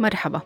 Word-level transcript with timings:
مرحبا. 0.00 0.40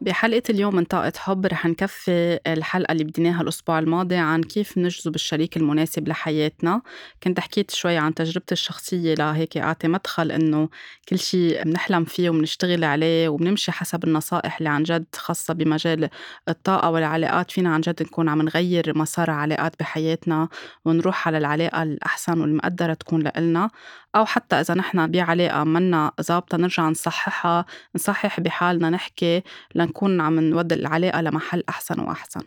بحلقة 0.00 0.42
اليوم 0.50 0.76
من 0.76 0.84
طاقة 0.84 1.12
حب 1.16 1.46
رح 1.46 1.66
نكفي 1.66 2.40
الحلقة 2.46 2.92
اللي 2.92 3.04
بديناها 3.04 3.42
الأسبوع 3.42 3.78
الماضي 3.78 4.16
عن 4.16 4.42
كيف 4.42 4.78
نجذب 4.78 5.14
الشريك 5.14 5.56
المناسب 5.56 6.08
لحياتنا. 6.08 6.82
كنت 7.22 7.40
حكيت 7.40 7.70
شوي 7.70 7.96
عن 7.96 8.14
تجربتي 8.14 8.52
الشخصية 8.52 9.14
لهيك 9.14 9.56
أعطي 9.56 9.88
مدخل 9.88 10.32
إنه 10.32 10.68
كل 11.08 11.18
شيء 11.18 11.62
بنحلم 11.64 12.04
فيه 12.04 12.30
وبنشتغل 12.30 12.84
عليه 12.84 13.28
وبنمشي 13.28 13.72
حسب 13.72 14.04
النصائح 14.04 14.56
اللي 14.58 14.68
عن 14.68 14.82
جد 14.82 15.06
خاصة 15.16 15.54
بمجال 15.54 16.08
الطاقة 16.48 16.90
والعلاقات. 16.90 17.50
فينا 17.50 17.74
عن 17.74 17.80
جد 17.80 18.02
نكون 18.02 18.28
عم 18.28 18.42
نغير 18.42 18.98
مسار 18.98 19.30
علاقات 19.30 19.72
بحياتنا 19.80 20.48
ونروح 20.84 21.28
على 21.28 21.38
العلاقة 21.38 21.82
الأحسن 21.82 22.40
والمقدرة 22.40 22.94
تكون 22.94 23.22
لإلنا. 23.22 23.70
أو 24.16 24.24
حتى 24.24 24.56
إذا 24.60 24.74
نحن 24.74 25.10
بعلاقة 25.10 25.64
منا 25.64 26.12
ظابطة 26.22 26.58
نرجع 26.58 26.88
نصححها 26.88 27.64
نصحح 27.94 28.40
بحالنا 28.40 28.90
نحكي 28.90 29.42
لنكون 29.74 30.20
عم 30.20 30.40
نودي 30.40 30.74
العلاقة 30.74 31.20
لمحل 31.20 31.62
أحسن 31.68 32.00
وأحسن. 32.00 32.40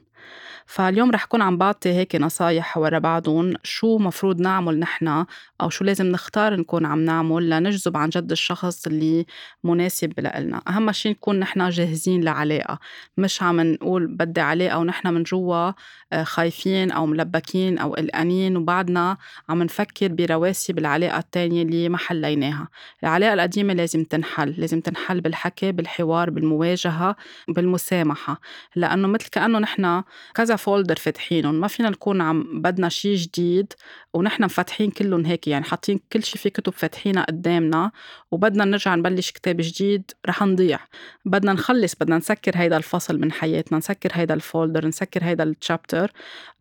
فاليوم 0.66 1.12
رح 1.12 1.26
كون 1.26 1.42
عم 1.42 1.58
بعطي 1.58 1.90
هيك 1.90 2.16
نصايح 2.16 2.78
ورا 2.78 3.00
بعضهم 3.00 3.54
شو 3.64 3.98
مفروض 3.98 4.42
نعمل 4.42 4.80
نحن 4.80 5.26
أو 5.62 5.70
شو 5.70 5.84
لازم 5.84 6.06
نختار 6.06 6.56
نكون 6.56 6.86
عم 6.86 7.00
نعمل 7.06 7.50
لنجذب 7.50 7.98
عن 7.98 8.10
جد 8.10 8.32
الشخص 8.32 8.88
اللي 8.88 9.26
مناسب 9.64 10.20
لإلنا. 10.20 10.62
أهم 10.68 10.92
شيء 10.92 11.12
نكون 11.12 11.40
نحن 11.40 11.70
جاهزين 11.70 12.24
لعلاقة. 12.24 12.80
مش 13.18 13.44
عم 13.44 13.62
نقول 13.62 14.08
بدي 14.08 14.42
علاقة 14.42 14.78
ونحن 14.78 15.08
من 15.14 15.24
جوا 15.24 15.72
آه، 16.14 16.24
خايفين 16.24 16.92
أو 16.92 17.06
ملبكين 17.06 17.78
أو 17.78 17.94
قلقانين 17.94 18.58
وبعدنا 18.58 19.18
عم 19.50 19.64
نفكر 19.64 20.08
برواسب 20.08 20.78
العلاقة 20.80 21.18
التانية 21.20 21.64
اللي 21.64 21.90
ما 21.90 21.98
حليناها. 21.98 22.68
العلاقة 23.04 23.34
القديمة 23.34 23.74
لازم 23.74 24.04
تنحل. 24.04 24.56
لازم 24.58 24.82
تنحل 24.82 25.22
بالحكي 25.22 25.72
بالحوار 25.72 26.30
بالمواجهة 26.30 27.16
بالمسامحة. 27.48 28.42
لأنه 28.76 29.08
مثل 29.08 29.30
كأنه 29.30 29.60
نحن 29.60 30.04
كذا 30.36 30.56
folder 30.56 30.96
فاتحينهم 30.96 31.56
ما 31.56 31.68
فينا 31.68 31.90
نكون 31.90 32.22
عم 32.22 32.62
بدنا 32.62 32.90
شيء 32.90 33.16
جديد 33.16 33.74
ونحن 34.14 34.44
مفتحين 34.44 34.92
كلهم 34.92 35.26
هيك 35.26 35.48
يعني 35.48 35.66
حاطين 35.66 36.00
كل 36.14 36.24
شيء 36.24 36.42
في 36.42 36.50
كتب 36.50 36.74
فاتحينها 36.74 37.24
قدامنا 37.24 37.92
وبدنا 38.32 38.66
نرجع 38.66 38.96
نبلش 38.96 39.32
كتاب 39.32 39.58
جديد 39.60 40.12
رح 40.28 40.44
نضيع. 40.44 40.80
بدنا 41.26 41.54
نخلص 41.54 41.96
بدنا 41.96 42.18
نسكر 42.18 42.52
هيدا 42.56 42.78
الفصل 42.78 43.20
من 43.20 43.32
حياتنا 43.32 43.78
نسكر 43.78 44.10
هيدا 44.14 44.34
ال 44.34 44.41
folder 44.41 44.88
نسكر 44.88 45.24
هيدا 45.24 45.44
ال 45.44 45.52
chapter 45.52 46.12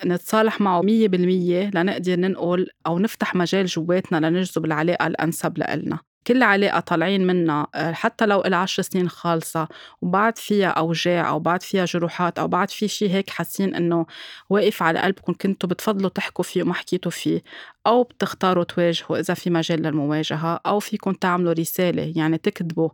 نتصالح 0.04 0.60
معه 0.60 0.82
مية 0.82 1.08
بالمية 1.08 1.70
لنقدر 1.74 2.16
ننقل 2.16 2.68
أو 2.86 2.98
نفتح 2.98 3.34
مجال 3.34 3.66
جواتنا 3.66 4.26
لنجذب 4.26 4.64
العلاقة 4.64 5.06
الأنسب 5.06 5.58
لإلنا. 5.58 6.07
كل 6.28 6.42
علاقة 6.42 6.80
طالعين 6.80 7.26
منها 7.26 7.66
آه، 7.74 7.92
حتى 7.92 8.26
لو 8.26 8.40
إلها 8.40 8.58
عشر 8.58 8.82
سنين 8.82 9.08
خالصة 9.08 9.68
وبعد 10.02 10.38
فيها 10.38 10.68
أوجاع 10.68 11.28
أو 11.28 11.38
بعد 11.38 11.62
فيها 11.62 11.84
جروحات 11.84 12.38
أو 12.38 12.48
بعد 12.48 12.70
في 12.70 12.88
شيء 12.88 13.10
هيك 13.10 13.30
حاسين 13.30 13.74
إنه 13.74 14.06
واقف 14.50 14.82
على 14.82 14.98
قلبكم 15.00 15.32
كنتوا 15.32 15.68
بتفضلوا 15.68 16.10
تحكوا 16.10 16.44
فيه 16.44 16.62
وما 16.62 16.74
حكيتوا 16.74 17.10
فيه 17.10 17.42
أو 17.86 18.02
بتختاروا 18.02 18.64
تواجهوا 18.64 19.18
إذا 19.18 19.34
في 19.34 19.50
مجال 19.50 19.82
للمواجهة 19.82 20.60
أو 20.66 20.80
فيكم 20.80 21.12
تعملوا 21.12 21.52
رسالة 21.52 22.12
يعني 22.16 22.38
تكتبوا 22.38 22.90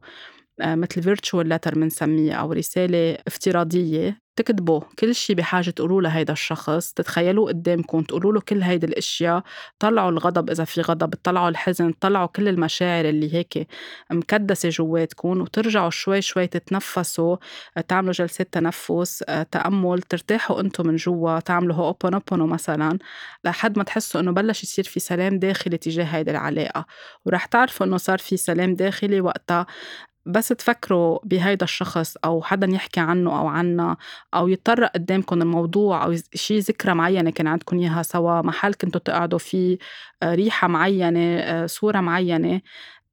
مثل 0.60 1.02
فيرتشوال 1.02 1.48
لتر 1.48 1.74
بنسميه 1.74 2.32
أو 2.34 2.52
رسالة 2.52 3.18
افتراضية 3.26 4.24
تكتبوا 4.36 4.80
كل 4.98 5.14
شيء 5.14 5.36
بحاجة 5.36 5.70
تقولوه 5.70 6.02
لهيدا 6.02 6.32
الشخص 6.32 6.92
تتخيلوه 6.92 7.48
قدامكم 7.48 8.02
تقولوا 8.02 8.32
له 8.32 8.40
كل 8.40 8.62
هيدي 8.62 8.86
الأشياء 8.86 9.42
طلعوا 9.78 10.10
الغضب 10.10 10.50
إذا 10.50 10.64
في 10.64 10.80
غضب 10.80 11.14
طلعوا 11.22 11.48
الحزن 11.48 11.92
طلعوا 11.92 12.26
كل 12.26 12.48
المشاعر 12.48 13.04
اللي 13.04 13.34
هيك 13.34 13.68
مكدسة 14.10 14.68
جواتكم 14.68 15.40
وترجعوا 15.40 15.90
شوي 15.90 16.22
شوي 16.22 16.46
تتنفسوا 16.46 17.36
تعملوا 17.88 18.12
جلسات 18.12 18.52
تنفس 18.52 19.24
تأمل 19.50 20.02
ترتاحوا 20.02 20.60
أنتم 20.60 20.86
من 20.86 20.96
جوا 20.96 21.40
تعملوا 21.40 21.76
هوبونوبونو 21.76 22.46
مثلا 22.46 22.98
لحد 23.44 23.78
ما 23.78 23.84
تحسوا 23.84 24.20
إنه 24.20 24.32
بلش 24.32 24.62
يصير 24.62 24.84
في 24.84 25.00
سلام 25.00 25.38
داخلي 25.38 25.76
تجاه 25.78 26.04
هيدي 26.04 26.30
العلاقة. 26.30 26.86
ورح 27.26 27.46
تعرفوا 27.46 27.86
إنه 27.86 27.96
صار 27.96 28.18
في 28.18 28.36
سلام 28.36 28.74
داخلي 28.74 29.20
وقتها 29.20 29.66
بس 30.26 30.48
تفكروا 30.48 31.18
بهيدا 31.24 31.64
الشخص 31.64 32.16
أو 32.24 32.42
حدا 32.42 32.66
يحكي 32.70 33.00
عنه 33.00 33.38
أو 33.38 33.46
عنا 33.46 33.96
أو 34.34 34.48
يتطرق 34.48 34.90
قدامكم 34.92 35.42
الموضوع 35.42 36.04
أو 36.04 36.14
شي 36.34 36.58
ذكرى 36.58 36.94
معينة 36.94 37.30
كان 37.30 37.46
عندكم 37.46 37.78
إياها 37.78 38.02
سوا 38.02 38.42
محل 38.42 38.74
كنتوا 38.74 39.00
تقعدوا 39.00 39.38
فيه 39.38 39.78
آه، 40.22 40.34
ريحة 40.34 40.68
معينة 40.68 41.38
آه، 41.38 41.66
صورة 41.66 42.00
معينة 42.00 42.60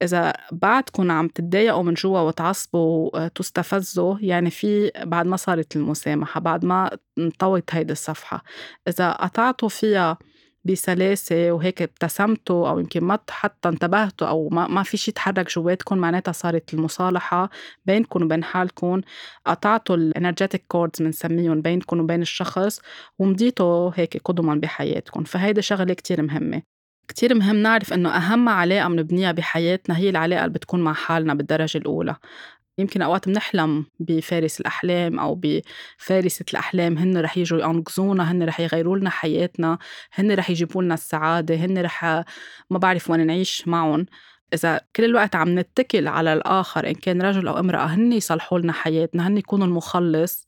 إذا 0.01 0.33
بعدكم 0.51 1.11
عم 1.11 1.27
تتضايقوا 1.27 1.83
من 1.83 1.93
جوا 1.93 2.19
وتعصبوا 2.19 3.09
وتستفزوا 3.13 4.17
يعني 4.19 4.49
في 4.49 4.91
بعد 5.03 5.25
ما 5.25 5.37
صارت 5.37 5.75
المسامحة 5.75 6.39
بعد 6.39 6.65
ما 6.65 6.97
انطوت 7.17 7.75
هيدي 7.75 7.93
الصفحة. 7.93 8.43
إذا 8.87 9.11
قطعتوا 9.11 9.69
فيها 9.69 10.17
بسلاسة 10.63 11.51
وهيك 11.51 11.81
ابتسمتوا 11.81 12.69
أو 12.69 12.79
يمكن 12.79 13.03
ما 13.03 13.19
حتى 13.29 13.69
انتبهتوا 13.69 14.27
أو 14.27 14.49
ما, 14.49 14.67
ما 14.67 14.83
في 14.83 14.97
شيء 14.97 15.13
تحرك 15.13 15.49
جواتكم 15.55 15.97
معناتها 15.97 16.31
صارت 16.31 16.73
المصالحة 16.73 17.49
بينكم 17.85 18.23
وبين 18.23 18.43
حالكم. 18.43 19.01
قطعتوا 19.45 19.95
ال 19.95 20.02
energetic 20.02 20.63
cords 20.67 21.01
بنسميهم 21.01 21.61
بينكم 21.61 21.99
وبين 21.99 22.21
الشخص 22.21 22.79
ومضيتوا 23.19 23.91
هيك 23.95 24.21
قدما 24.25 24.55
بحياتكم. 24.55 25.23
فهيدي 25.23 25.61
شغلة 25.61 25.93
كتير 25.93 26.21
مهمة. 26.21 26.61
كتير 27.07 27.35
مهم 27.35 27.55
نعرف 27.55 27.93
إنه 27.93 28.09
أهم 28.09 28.49
علاقة 28.49 28.87
بنبنيها 28.89 29.31
بحياتنا 29.31 29.97
هي 29.97 30.09
العلاقة 30.09 30.45
اللي 30.45 30.53
بتكون 30.53 30.81
مع 30.81 30.93
حالنا 30.93 31.33
بالدرجة 31.33 31.77
الأولى. 31.77 32.15
يمكن 32.81 33.01
أوقات 33.01 33.29
بنحلم 33.29 33.85
بفارس 33.99 34.61
الأحلام 34.61 35.19
أو 35.19 35.35
بفارسة 35.43 36.45
الأحلام. 36.51 36.97
هن 36.97 37.17
رح 37.17 37.37
يجوا 37.37 37.59
ينقذونا 37.59 38.31
هن 38.31 38.43
رح 38.43 38.59
يغيروا 38.59 38.97
لنا 38.97 39.09
حياتنا 39.09 39.77
هن 40.13 40.31
رح 40.31 40.49
يجيبوا 40.49 40.83
لنا 40.83 40.93
السعادة 40.93 41.55
هن 41.55 41.77
رح 41.81 42.03
ما 42.69 42.77
بعرف 42.77 43.09
وين 43.09 43.27
نعيش 43.27 43.67
معهم 43.67 44.05
إذا 44.53 44.81
كل 44.95 45.03
الوقت 45.03 45.35
عم 45.35 45.59
نتكل 45.59 46.07
على 46.07 46.33
الآخر 46.33 46.87
إن 46.87 46.93
كان 46.93 47.21
رجل 47.21 47.47
أو 47.47 47.59
امرأة 47.59 47.85
هن 47.85 48.13
يصلحوا 48.13 48.59
لنا 48.59 48.73
حياتنا 48.73 49.27
هن 49.27 49.37
يكونوا 49.37 49.67
المخلص 49.67 50.45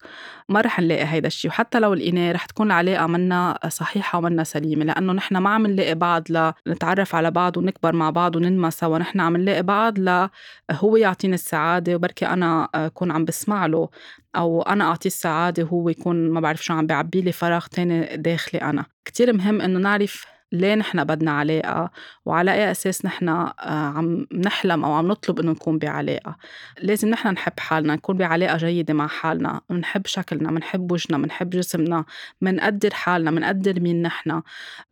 ما 0.49 0.61
رح 0.61 0.79
نلاقي 0.79 1.05
هيدا 1.05 1.27
الشيء 1.27 1.51
وحتى 1.51 1.79
لو 1.79 1.93
لقيناه 1.93 2.31
رح 2.31 2.45
تكون 2.45 2.67
العلاقة 2.67 3.07
منا 3.07 3.59
صحيحة 3.67 4.17
ومنا 4.17 4.43
سليمة 4.43 4.85
لأنه 4.85 5.13
نحن 5.13 5.37
ما 5.37 5.49
عم 5.49 5.67
نلاقي 5.67 5.95
بعض 5.95 6.23
لنتعرف 6.67 7.15
على 7.15 7.31
بعض 7.31 7.57
ونكبر 7.57 7.95
مع 7.95 8.09
بعض 8.09 8.35
وننمى 8.35 8.71
سوا. 8.71 8.97
نحن 8.97 9.19
عم 9.19 9.37
نلاقي 9.37 9.63
بعض 9.63 9.99
ل 9.99 10.29
هو 10.71 10.95
يعطيني 10.97 11.33
السعادة 11.33 11.95
وبركي 11.95 12.25
أنا 12.27 12.69
أكون 12.75 13.11
عم 13.11 13.25
بسمع 13.25 13.65
له 13.65 13.89
أو 14.35 14.61
أنا 14.61 14.83
أعطيه 14.83 15.09
السعادة 15.09 15.63
وهو 15.63 15.89
يكون 15.89 16.29
ما 16.29 16.39
بعرف 16.39 16.63
شو 16.63 16.73
عم 16.73 16.87
بيعبي 16.87 17.21
لي 17.21 17.31
فراغ 17.31 17.65
تاني 17.65 18.17
داخلي 18.17 18.61
أنا. 18.61 18.85
كتير 19.05 19.33
مهم 19.33 19.61
إنه 19.61 19.79
نعرف 19.79 20.32
ليه 20.53 20.75
نحن 20.75 21.03
بدنا 21.03 21.31
علاقة 21.31 21.91
وعلى 22.25 22.53
أي 22.53 22.71
أساس 22.71 23.05
نحن 23.05 23.29
آه، 23.29 23.53
عم 23.95 24.27
نحلم 24.31 24.85
أو 24.85 24.93
عم 24.93 25.07
نطلب 25.07 25.39
إنه 25.39 25.51
نكون 25.51 25.77
بعلاقة. 25.77 26.35
لازم 26.81 27.09
نحن 27.09 27.27
نحب 27.27 27.59
حالنا 27.59 27.95
نكون 27.95 28.17
بعلاقة 28.17 28.57
جيدة 28.57 28.93
مع 28.93 29.07
حالنا. 29.07 29.61
منحب 29.69 30.07
شكلنا 30.07 30.51
منحب 30.51 30.91
وجهنا 30.91 31.17
منحب 31.17 31.49
جسمنا 31.49 32.05
منقدر 32.41 32.93
حالنا 32.93 33.31
منقدر 33.31 33.79
مين 33.79 34.01
نحن. 34.01 34.41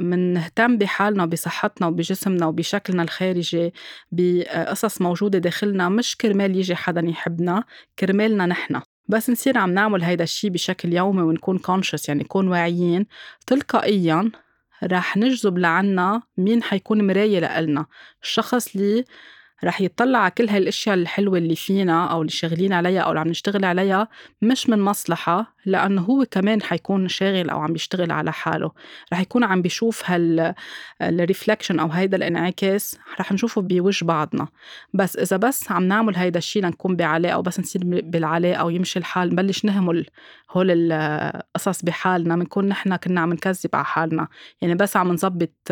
منهتم 0.01 0.77
بحالنا 0.77 1.23
وبصحتنا 1.23 1.88
وبجسمنا 1.88 2.45
وبشكلنا 2.45 3.03
الخارجي 3.03 3.73
بقصص 4.11 5.01
موجودة 5.01 5.39
داخلنا. 5.39 5.89
مش 5.89 6.17
كرمال 6.17 6.55
يجي 6.55 6.75
حدا 6.75 7.01
يحبنا 7.01 7.63
كرمالنا 7.99 8.45
نحن. 8.45 8.81
بس 9.07 9.29
نصير 9.29 9.57
عم 9.57 9.73
نعمل 9.73 10.03
هيدا 10.03 10.23
الشيء 10.23 10.49
بشكل 10.49 10.93
يومي 10.93 11.22
ونكون 11.22 11.57
كونشس 11.57 12.09
يعني 12.09 12.23
نكون 12.23 12.47
واعيين 12.47 13.05
تلقائيا 13.47 14.31
رح 14.83 15.17
نجذب 15.17 15.57
لعنا 15.57 16.21
مين 16.37 16.63
حيكون 16.63 17.07
مراية 17.07 17.39
لإلنا. 17.39 17.85
الشخص 18.23 18.75
اللي 18.75 19.05
رح 19.63 19.81
يطلع 19.81 20.19
على 20.19 20.31
كل 20.31 20.49
هالأشياء 20.49 20.95
الحلوة 20.95 21.37
اللي 21.37 21.55
فينا 21.55 22.05
أو 22.11 22.22
اللي 22.22 22.31
شغالين 22.31 22.73
عليها 22.73 23.01
أو 23.01 23.09
اللي 23.09 23.19
عم 23.19 23.28
نشتغل 23.28 23.66
عليها 23.66 24.07
مش 24.41 24.69
من 24.69 24.79
مصلحة. 24.81 25.55
لأنه 25.66 26.02
هو 26.02 26.25
كمان 26.31 26.61
حيكون 26.61 27.08
شاغل 27.08 27.49
أو 27.49 27.59
عم 27.59 27.73
بيشتغل 27.73 28.11
على 28.11 28.31
حاله. 28.34 28.72
رح 29.13 29.19
يكون 29.19 29.43
عم 29.43 29.61
بيشوف 29.61 30.09
هال 30.09 30.53
الريفلكشن 31.02 31.79
أو 31.79 31.87
هيدا 31.87 32.17
الانعكاس 32.17 32.99
رح 33.19 33.31
نشوفه 33.31 33.61
بوجه 33.61 34.05
بعضنا. 34.05 34.47
بس 34.93 35.17
إذا 35.17 35.37
بس 35.37 35.72
عم 35.72 35.84
نعمل 35.84 36.16
هيدا 36.16 36.37
الشيء 36.37 36.63
لنكون 36.63 36.96
بعلاقة 36.96 37.37
وبس 37.37 37.59
نصير 37.59 37.81
بالعلاقة 37.85 38.66
ويمشي 38.66 38.99
الحال 38.99 39.29
نبلش 39.29 39.66
نهمل 39.66 40.05
هول 40.52 40.67
القصص 40.72 41.81
بحالنا 41.81 42.35
بنكون 42.35 42.67
نحن 42.67 42.96
كنا 42.96 43.22
عم 43.22 43.34
نكذب 43.34 43.69
على 43.73 43.85
حالنا. 43.85 44.28
يعني 44.61 44.75
بس 44.75 44.97
عم 44.97 45.11
نظبط 45.11 45.72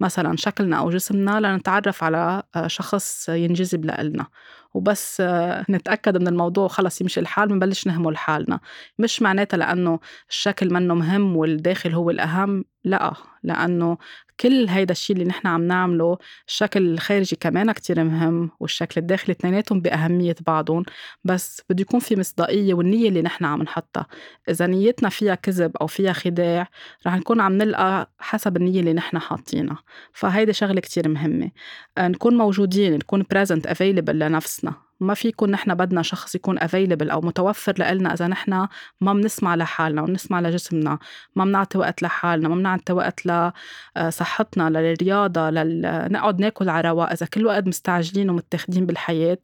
مثلا 0.00 0.36
شكلنا 0.36 0.78
أو 0.78 0.90
جسمنا 0.90 1.40
لنتعرف 1.40 2.04
على 2.04 2.42
شخص 2.66 3.04
بس 3.24 3.28
ينجذب 3.28 3.84
لإلنا. 3.84 4.26
وبس 4.74 5.22
نتأكد 5.70 6.16
من 6.16 6.28
الموضوع 6.28 6.64
وخلص 6.64 7.00
يمشي 7.00 7.20
الحال 7.20 7.48
بنبلش 7.48 7.86
نهمل 7.86 8.16
حالنا. 8.16 8.60
مش 9.04 9.22
معناتها 9.22 9.56
لأنه 9.56 10.00
الشكل 10.30 10.72
منه 10.72 10.94
مهم 10.94 11.36
والداخل 11.36 11.92
هو 11.92 12.10
الأهم 12.10 12.64
لأ 12.84 13.12
لأنه 13.42 13.98
كل 14.40 14.66
هيدا 14.68 14.92
الشيء 14.92 15.16
اللي 15.16 15.28
نحن 15.28 15.46
عم 15.46 15.62
نعمله 15.66 16.18
الشكل 16.48 16.92
الخارجي 16.92 17.36
كمان 17.36 17.72
كتير 17.72 18.04
مهم 18.04 18.50
والشكل 18.60 19.00
الداخلي 19.00 19.32
اثنيناتهم 19.32 19.80
بأهمية 19.80 20.36
بعضهم 20.46 20.84
بس 21.24 21.62
بده 21.70 21.80
يكون 21.80 22.00
في 22.00 22.16
مصداقية 22.16 22.74
والنية 22.74 23.08
اللي 23.08 23.22
نحن 23.22 23.44
عم 23.44 23.62
نحطها. 23.62 24.06
إذا 24.48 24.66
نيتنا 24.66 25.08
فيها 25.08 25.34
كذب 25.34 25.76
أو 25.76 25.86
فيها 25.86 26.12
خداع 26.12 26.68
رح 27.06 27.16
نكون 27.16 27.40
عم 27.40 27.52
نلقى 27.52 28.10
حسب 28.18 28.56
النية 28.56 28.80
اللي 28.80 28.92
نحن 28.92 29.18
حاطينها. 29.18 29.82
فهيدي 30.12 30.52
شغلة 30.52 30.80
كتير 30.80 31.08
مهمة. 31.08 31.50
نكون 31.98 32.36
موجودين 32.36 32.94
نكون 32.94 33.22
present 33.22 33.70
available 33.70 34.10
لنفسنا. 34.10 34.74
ما 35.00 35.14
في 35.14 35.28
يكون 35.28 35.50
نحن 35.50 35.74
بدنا 35.74 36.02
شخص 36.02 36.34
يكون 36.34 36.58
افيلبل 36.58 37.10
أو 37.10 37.20
متوفر 37.20 37.74
لنا 37.78 38.12
إذا 38.12 38.26
نحن 38.26 38.68
ما 39.00 39.12
بنسمع 39.12 39.54
لحالنا 39.54 40.02
وبنسمع 40.02 40.40
لجسمنا 40.40 40.98
ما 41.36 41.44
بنعطي 41.44 41.78
وقت 41.78 42.02
لحالنا 42.02 42.48
ما 42.48 42.54
بنعطي 42.54 42.92
وقت 42.92 43.20
لصحتنا 43.26 44.70
للرياضة 44.70 45.50
لنقعد 45.50 46.40
ناكل 46.40 46.68
على 46.68 46.88
رواق. 46.88 47.10
إذا 47.10 47.26
كل 47.26 47.46
وقت 47.46 47.66
مستعجلين 47.66 48.30
ومتاخدين 48.30 48.86
بالحياة 48.86 49.38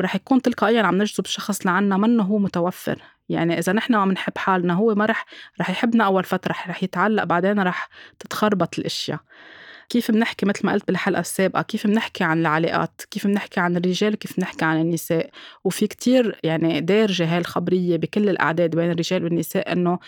رح 0.00 0.14
يكون 0.14 0.42
تلقائيا 0.42 0.82
عم 0.82 0.94
نجذب 0.94 1.24
الشخص 1.24 1.66
لعنا 1.66 1.96
منه 1.96 2.22
هو 2.22 2.38
متوفر. 2.38 3.02
يعني 3.28 3.58
إذا 3.58 3.72
نحن 3.72 3.96
ما 3.96 4.04
بنحب 4.06 4.38
حالنا 4.38 4.74
هو 4.74 4.94
ما 4.94 5.06
رح 5.06 5.26
رح 5.60 5.70
يحبنا 5.70 6.04
أول 6.04 6.24
فترة 6.24 6.52
رح 6.52 6.82
يتعلق 6.82 7.24
بعدين 7.24 7.60
رح 7.60 7.88
تتخربط 8.18 8.78
الأشياء. 8.78 9.20
كيف 9.88 10.10
بنحكي 10.10 10.46
مثل 10.46 10.66
ما 10.66 10.72
قلت 10.72 10.86
بالحلقة 10.86 11.20
السابقة؟ 11.20 11.62
كيف 11.62 11.86
بنحكي 11.86 12.24
عن 12.24 12.40
العلاقات؟ 12.40 13.02
كيف 13.10 13.26
بنحكي 13.26 13.60
عن 13.60 13.76
الرجال؟ 13.76 14.14
وكيف 14.14 14.36
بنحكي 14.36 14.64
عن 14.64 14.80
النساء؟ 14.80 15.30
وفي 15.64 15.86
كتير 15.86 16.40
يعني 16.42 16.80
دارجة 16.80 17.32
هاي 17.32 17.38
الخبرية 17.38 17.96
بكل 17.96 18.28
الأعداد 18.28 18.76
بين 18.76 18.90
الرجال 18.90 19.24
والنساء 19.24 19.72
إنه 19.72 19.98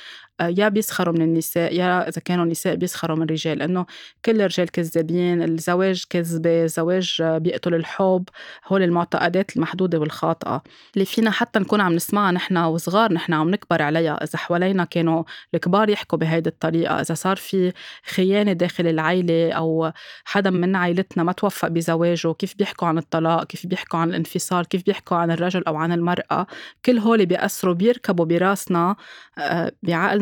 يا 0.41 0.69
بيسخروا 0.69 1.15
من 1.15 1.23
النساء 1.23 1.75
يا 1.75 2.09
إذا 2.09 2.21
كانوا 2.21 2.45
النساء 2.45 2.75
بيسخروا 2.75 3.17
من 3.17 3.23
الرجال 3.23 3.63
إنه 3.63 3.87
كل 4.25 4.41
الرجال 4.41 4.71
كذابين 4.71 5.43
الزواج 5.43 6.05
كذبة 6.11 6.65
الزواج 6.65 7.23
بيقتل 7.23 7.75
الحب. 7.75 8.25
هول 8.67 8.83
المعتقدات 8.83 9.57
المحدودة 9.57 9.99
والخاطئة. 9.99 10.63
اللي 10.95 11.05
فينا 11.05 11.31
حتى 11.31 11.59
نكون 11.59 11.81
عم 11.81 11.93
نسمعها 11.93 12.33
نحن 12.33 12.57
وصغار 12.57 13.13
نحن 13.13 13.33
عم 13.33 13.51
نكبر 13.51 13.83
عليها. 13.83 14.25
إذا 14.25 14.39
حوالينا 14.39 14.85
كانوا 14.85 15.25
الكبار 15.55 15.89
يحكوا 15.89 16.19
بهيدي 16.19 16.49
الطريقة. 16.49 17.01
إذا 17.01 17.15
صار 17.15 17.37
في 17.37 17.73
خيانة 18.05 18.53
داخل 18.53 18.87
العيلة 18.87 19.53
أو 19.53 19.93
حدا 20.25 20.51
من 20.51 20.77
عائلتنا 20.77 21.23
ما 21.23 21.33
توفق 21.33 21.69
بزواجه 21.69 22.33
كيف 22.33 22.55
بيحكوا 22.59 22.89
عن 22.89 22.99
الطلاق؟ 22.99 23.45
كيف 23.45 23.67
بيحكوا 23.67 23.99
عن 23.99 24.09
الانفصال؟ 24.11 24.69
كيف 24.69 24.83
بيحكوا 24.87 25.17
عن 25.17 25.31
الرجل 25.31 25.63
أو 25.65 25.77
عن 25.77 25.93
المرأة؟ 25.93 26.47
كل 26.85 26.99
هول 26.99 27.27
بيأثروا 27.27 27.75
بيركبوا 27.75 28.25
براسنا 28.25 28.97
آه، 29.39 29.73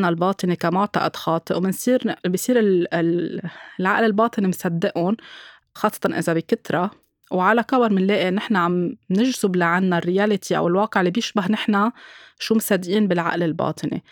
بعقلنا 0.06 0.08
الباطني 0.08 0.56
كمعتقد 0.56 1.16
خاطئ 1.16 1.56
وبنصير 1.56 2.16
بصير 2.28 2.56
العقل 3.80 4.04
الباطني 4.04 4.48
مصدقهم 4.48 5.16
خاصة 5.74 6.10
إذا 6.18 6.32
بكترة. 6.34 6.90
وعلى 7.30 7.62
كبر 7.62 7.88
بنلاقي 7.88 8.30
نحن 8.30 8.56
عم 8.56 8.96
نجذب 9.10 9.56
لعنا 9.56 9.98
الرياليتي 9.98 10.56
أو 10.56 10.68
الواقع 10.68 11.00
اللي 11.00 11.10
بيشبه 11.10 11.46
نحن 11.50 11.90
شو 12.38 12.54
مصدقين 12.54 13.08
بالعقل 13.08 13.42
الباطني 13.42 14.04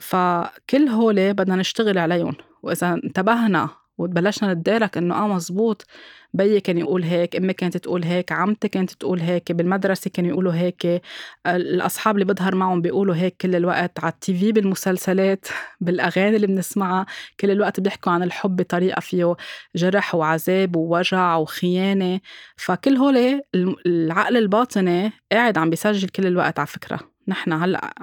فكل 0.00 0.88
هول 0.88 1.34
بدنا 1.34 1.56
نشتغل 1.56 1.98
عليهم. 1.98 2.34
وإذا 2.62 2.94
انتبهنا 3.04 3.68
وبلشنا 3.98 4.54
نتدارك 4.54 4.96
إنه 4.96 5.14
آه 5.14 5.28
مزبوط 5.28 5.86
بيي 6.34 6.60
كان 6.60 6.78
يقول 6.78 7.02
هيك 7.04 7.36
أمي 7.36 7.52
كانت 7.52 7.76
تقول 7.76 8.04
هيك 8.04 8.32
عمتي 8.32 8.68
كانت 8.68 8.90
تقول 8.92 9.20
هيك 9.20 9.52
بالمدرسة 9.52 10.10
كانوا 10.10 10.30
يقولوا 10.30 10.52
هيك 10.52 11.02
الأصحاب 11.46 12.14
اللي 12.14 12.24
بظهر 12.34 12.54
معهم 12.54 12.82
بيقولوا 12.82 13.14
هيك 13.14 13.36
كل 13.40 13.56
الوقت 13.56 14.00
على 14.00 14.12
التي 14.12 14.38
في 14.38 14.52
بالمسلسلات 14.52 15.46
بالأغاني 15.80 16.36
اللي 16.36 16.46
بنسمعها 16.46 17.06
كل 17.40 17.50
الوقت 17.50 17.80
بيحكوا 17.80 18.12
عن 18.12 18.22
الحب 18.22 18.56
بطريقة 18.56 19.00
فيه 19.00 19.36
جرح 19.76 20.14
وعذاب 20.14 20.76
ووجع 20.76 21.36
وخيانة. 21.36 22.20
فكل 22.56 22.96
هول 22.96 23.40
العقل 23.86 24.36
الباطني 24.36 25.12
قاعد 25.32 25.58
عم 25.58 25.70
بيسجل 25.70 26.08
كل 26.08 26.26
الوقت 26.26 26.58
على 26.58 26.66
فكرة. 26.66 27.00
نحن 27.28 27.52
هلأ 27.52 27.94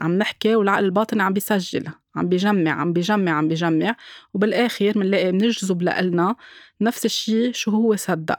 عم 0.00 0.12
نحكي 0.18 0.56
والعقل 0.56 0.84
الباطني 0.84 1.22
عم 1.22 1.32
بيسجل. 1.32 1.88
عم 2.16 2.28
بيجمع 2.28 2.70
عم 2.70 2.92
بيجمع 2.92 3.32
عم 3.32 3.48
بيجمع 3.48 3.96
وبالآخر 4.34 4.92
بنلاقي 4.92 5.32
بنجذب 5.32 5.82
لنا 5.82 6.36
نفس 6.80 7.04
الشيء 7.04 7.52
شو 7.52 7.70
هو 7.70 7.96
صدق. 7.96 8.38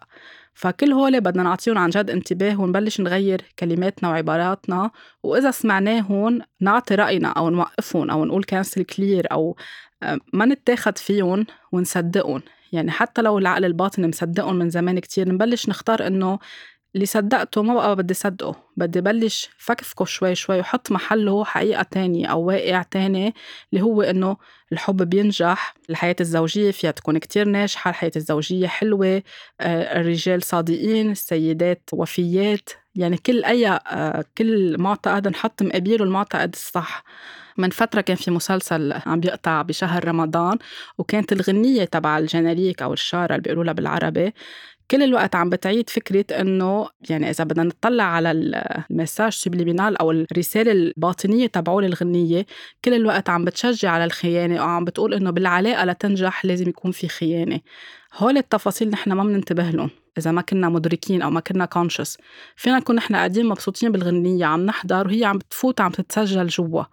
فكل 0.54 0.92
هول 0.92 1.22
بدنا 1.22 1.44
نعطيهم 1.44 1.78
عن 1.78 1.90
جد 1.90 2.10
انتباه 2.10 2.62
ونبلش 2.62 3.02
نغير 3.02 3.42
كلماتنا 3.60 4.10
وعباراتنا 4.10 4.92
وإذا 5.24 5.52
سمعناهم 5.52 6.42
نعطي 6.60 6.96
رأينا 6.96 7.28
أو 7.28 7.50
نوقفهم 7.50 8.10
أو 8.10 8.26
نقول 8.26 8.44
cancel 8.44 8.84
clear 8.84 9.32
أو 9.32 9.56
آه، 10.04 10.20
ما 10.34 10.46
نتاخد 10.46 10.98
فيهم 10.98 11.46
ونصدقهم 11.72 12.42
يعني 12.72 12.92
حتى 12.92 13.22
لو 13.22 13.38
العقل 13.38 13.66
الباطني 13.66 14.08
مصدقهم 14.08 14.56
من 14.56 14.70
زمان 14.70 15.00
كتير 15.00 15.30
نبلش 15.30 15.70
نختار 15.70 16.08
إنه 16.08 16.40
اللي 16.96 17.06
صدقته 17.06 17.64
ما 17.64 17.74
بقى 17.74 17.96
بدي 17.96 18.14
صدقه 18.14 18.56
بدي 18.78 19.02
بلش 19.02 19.50
فكفكه 19.58 20.06
شوي 20.06 20.36
شوي 20.36 20.60
وحط 20.60 20.92
محله 20.92 21.46
حقيقة 21.46 21.84
تانية 21.84 22.28
أو 22.28 22.42
واقع 22.42 22.82
تاني 22.82 23.34
اللي 23.74 23.84
هو 23.84 24.02
إنه 24.02 24.38
الحب 24.72 25.10
بينجح 25.10 25.76
الحياة 25.90 26.16
الزوجية 26.22 26.72
فيها 26.72 26.92
تكون 26.92 27.18
كتير 27.18 27.48
ناجحة 27.48 27.90
الحياة 27.90 28.12
الزوجية 28.16 28.68
حلوة 28.68 29.24
آه، 29.62 30.00
الرجال 30.02 30.44
صادقين 30.44 31.12
السيدات 31.12 31.90
وفيات 31.94 32.70
يعني 32.96 33.18
كل 33.18 33.44
أي 33.44 33.68
آه، 33.68 34.26
كل 34.38 34.78
معتقد 34.80 35.28
نحط 35.28 35.64
مقابله 35.64 36.04
المعتقد 36.04 36.54
الصح. 36.54 37.04
من 37.58 37.70
فترة 37.70 38.02
كان 38.02 38.16
في 38.16 38.32
مسلسل 38.32 38.94
عم 39.06 39.20
بيقطع 39.20 39.62
بشهر 39.62 40.08
رمضان 40.08 40.58
وكانت 40.98 41.32
الغنية 41.32 41.86
تبع 41.86 42.18
ال 42.18 42.24
générique 42.24 42.82
أو 42.82 42.94
الشارة 42.94 43.32
اللي 43.32 43.42
بيقولوا 43.42 43.64
لها 43.64 43.74
بالعربي 43.74 44.34
كل 44.92 45.04
الوقت 45.04 45.36
عم 45.36 45.50
بتعيد 45.50 45.90
فكرة 45.90 46.42
إنه 46.42 46.90
يعني 47.10 47.30
إذا 47.30 47.44
بدنا 47.44 47.64
نطلع 47.64 48.04
على 48.04 48.32
ال 48.32 48.44
message 48.45 49.34
subliminal 49.34 49.98
أو 49.98 50.12
الرسالة 50.12 50.72
الباطنية 50.72 51.48
تبعول 51.48 51.86
الغنية 51.86 52.46
كل 52.86 52.94
الوقت 52.94 53.30
عم 53.30 53.46
بتشجع 53.46 53.92
على 53.92 54.06
الخيانة 54.06 54.58
أو 54.58 54.66
عم 54.66 54.86
بتقول 54.86 55.14
إنه 55.14 55.32
بالعلاقة 55.32 55.86
لتنجح 55.86 56.46
لازم 56.46 56.70
يكون 56.70 56.92
في 56.92 57.08
خيانة. 57.08 57.60
هول 58.18 58.38
التفاصيل 58.38 58.90
نحن 58.90 59.12
ما 59.12 59.24
بننتبه 59.24 59.70
لهم 59.70 59.90
إذا 60.18 60.32
ما 60.32 60.42
كنا 60.42 60.70
مدركين 60.70 61.22
أو 61.22 61.30
ما 61.30 61.40
كنا 61.40 61.66
conscious 61.66 62.18
فينا 62.56 62.78
نكون 62.78 62.96
نحن 62.96 63.16
قاعدين 63.16 63.46
مبسوطين 63.46 63.92
بالغنية 63.92 64.46
عم 64.46 64.66
نحضر 64.66 65.08
وهي 65.08 65.26
عم 65.26 65.38
بتفوت 65.38 65.82
عم 65.82 65.92
تتسجل 65.92 66.48
جوا. 66.48 66.84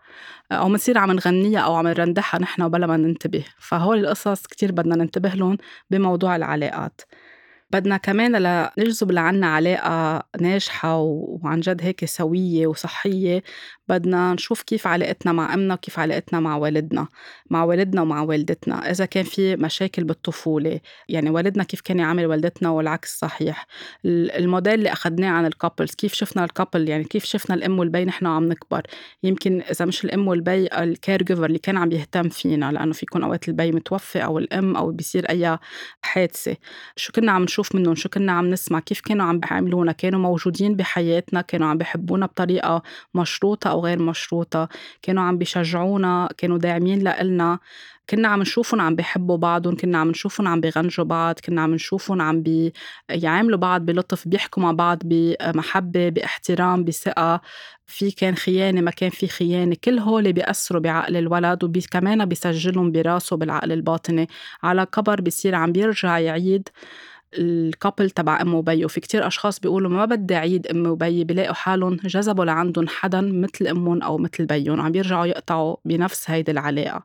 أو 0.53 0.69
بنصير 0.69 0.99
عم 0.99 1.12
نغنيها 1.12 1.61
أو 1.61 1.75
عم 1.75 1.89
نرندحها 1.89 2.41
نحن 2.41 2.62
وبلا 2.62 2.87
ما 2.87 2.97
ننتبه. 2.97 3.45
فهول 3.59 3.99
القصص 3.99 4.47
كتير 4.47 4.73
بدنا 4.73 4.97
ننتبه 4.97 5.29
لهم 5.29 5.59
بموضوع 5.91 6.37
العلاقات. 6.37 7.00
بدنا 7.70 7.97
كمان 7.97 8.32
لنجذب 8.76 9.12
لعنا 9.12 9.47
علاقة 9.47 10.23
ناجحة 10.40 10.97
وعن 10.99 11.61
جد 11.61 11.83
هيك 11.83 12.04
سوية 12.04 12.66
وصحية. 12.66 13.43
بدنا 13.88 14.35
نشوف 14.35 14.62
كيف 14.62 14.87
علاقتنا 14.87 15.33
مع 15.33 15.54
أمنا 15.54 15.75
وكيف 15.75 15.99
علاقتنا 15.99 16.40
مع 16.40 16.57
والدنا 16.57 17.09
مع 17.50 17.64
والدنا 17.64 18.02
ومع 18.02 18.23
والدتنا 18.23 18.90
إذا 18.90 19.04
كان 19.04 19.25
في 19.25 19.57
مشاكل 19.57 20.04
بالطفولة. 20.04 20.81
يعني 21.09 21.31
والدنا 21.31 21.64
كيف 21.64 21.81
كان 21.81 21.99
يعامل 21.99 22.26
والدتنا 22.26 22.71
والعكس 22.71 23.19
صحيح. 23.19 23.66
الموديل 24.04 24.75
اللي 24.75 24.93
أخذناه 24.93 25.31
عن 25.31 25.47
ال 25.47 25.52
couples 25.52 25.95
كيف 25.95 26.14
شفنا 26.14 26.45
ال 26.45 26.51
couple 26.51 26.88
يعني 26.88 27.04
كيف 27.04 27.25
شفنا 27.25 27.57
الأم 27.57 27.78
والبي 27.78 28.04
نحن 28.04 28.26
عم 28.26 28.45
نكبر. 28.45 28.83
يمكن 29.23 29.62
إذا 29.71 29.85
مش 29.85 30.04
الأم 30.04 30.28
والبي 30.28 30.66
ال 30.67 31.23
caregiver 31.23 31.47
اللي 31.47 31.59
كان 31.59 31.76
عم 31.76 31.93
يهتم 31.93 32.28
فينا 32.28 32.73
لأنه 32.73 32.93
في 32.93 33.00
يكون 33.02 33.23
أوقات 33.25 33.49
البي 33.49 33.73
متوفي 33.73 34.25
أو 34.25 34.38
الأم 34.38 34.76
أو 34.76 34.90
بيصير 34.90 35.31
أي 35.31 35.59
حادثة. 36.02 36.57
شو 36.97 37.12
كنا 37.12 37.33
عم 37.33 37.43
نشوف 37.43 37.58
منهم 37.75 37.95
شو 37.95 38.09
كنا 38.09 38.33
عم 38.33 38.50
نسمع 38.50 38.81
كيف 38.81 39.00
كانوا 39.00 39.27
عم 39.27 39.41
بيعاملونا 39.41 39.93
كانوا 39.93 40.21
موجودين 40.21 40.75
بحياتنا 40.77 41.41
كانوا 41.41 41.67
عم 41.69 41.79
بيحبونا 41.79 42.27
بطريقة 42.27 42.83
مشروطة 43.15 43.71
أو 43.71 43.85
غير 43.85 44.03
مشروطة 44.03 44.69
كانوا 45.03 45.23
عم 45.23 45.38
بيشجعونا 45.38 46.29
كانوا 46.38 46.59
داعمين 46.59 46.99
لإلنا. 46.99 47.59
كنا 48.11 48.29
عم 48.29 48.41
نشوفهم 48.41 48.81
عم 48.81 48.97
بيحبوا 48.97 49.37
بعضهم 49.37 49.77
كنا 49.77 49.99
عم 49.99 50.11
نشوفهم 50.11 50.49
عم 50.49 50.61
بيغنجوا 50.61 51.05
بعض 51.05 51.35
كنا 51.41 51.62
عم 51.62 51.75
نشوفهم 51.75 52.23
عم 52.23 52.43
بيعاملوا 52.43 53.59
بعض 53.59 53.87
بلطف 53.87 54.29
بيحكوا 54.29 54.62
مع 54.62 54.73
بعض 54.73 54.99
بمحبة 55.05 56.09
باحترام 56.09 56.85
بثقة. 56.85 57.41
في 57.87 58.11
كان 58.11 58.35
خيانة 58.35 58.81
ما 58.81 58.91
كان 58.91 59.11
في 59.11 59.29
خيانة. 59.29 59.77
كل 59.85 59.99
هول 59.99 60.33
بيأثروا 60.33 60.81
بعقل 60.81 61.17
الولد 61.17 61.65
وكمان 61.65 62.25
بيسجلهم 62.25 62.93
براسه 62.93 63.37
بالعقل 63.37 63.73
الباطني 63.73 64.29
على 64.62 64.87
كبر 64.87 65.21
بيصير 65.21 65.55
عم 65.55 65.73
بيرجع 65.73 66.19
يعيد 66.19 66.69
ال 67.35 67.45
couple 67.45 68.11
تبع 68.11 68.40
أم 68.42 68.54
وبي 68.54 68.85
وفي 68.85 69.00
كتير 69.00 69.26
أشخاص 69.26 69.61
بيقولوا 69.61 69.90
ما 69.90 70.04
بدي 70.04 70.37
أعيد 70.37 70.66
أم 70.66 70.87
وبي 70.87 71.25
بيلاقوا 71.25 71.54
حالهم 71.54 71.97
جذبوا 72.04 72.44
لعندهم 72.44 72.88
حدا 72.88 73.20
مثل 73.20 73.66
أمهم 73.66 74.02
أو 74.02 74.18
مثل 74.18 74.47
بيهم 74.47 74.80
عم 74.80 74.92
بيرجعوا 74.92 75.26
يقطعوا 75.26 75.76
بنفس 75.85 76.30
هيدي 76.30 76.50
العلاقة 76.52 77.04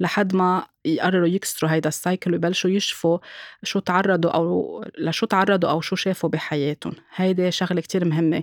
لحد 0.00 0.34
ما 0.36 0.66
يقرروا 0.84 1.28
يكسروا 1.28 1.70
هيدا 1.72 1.88
ال 1.88 1.95
cycle 1.95 2.32
ويبلشوا 2.32 2.70
يشفوا 2.70 3.18
شو 3.62 3.78
تعرضوا 3.78 4.30
أو 4.30 4.84
لشو 4.98 5.26
تعرضوا 5.26 5.70
أو 5.70 5.80
شو 5.80 5.96
شافوا 5.96 6.30
بحياتهم. 6.30 6.92
هيدي 7.14 7.50
شغلة 7.50 7.80
كتير 7.80 8.04
مهمة. 8.04 8.42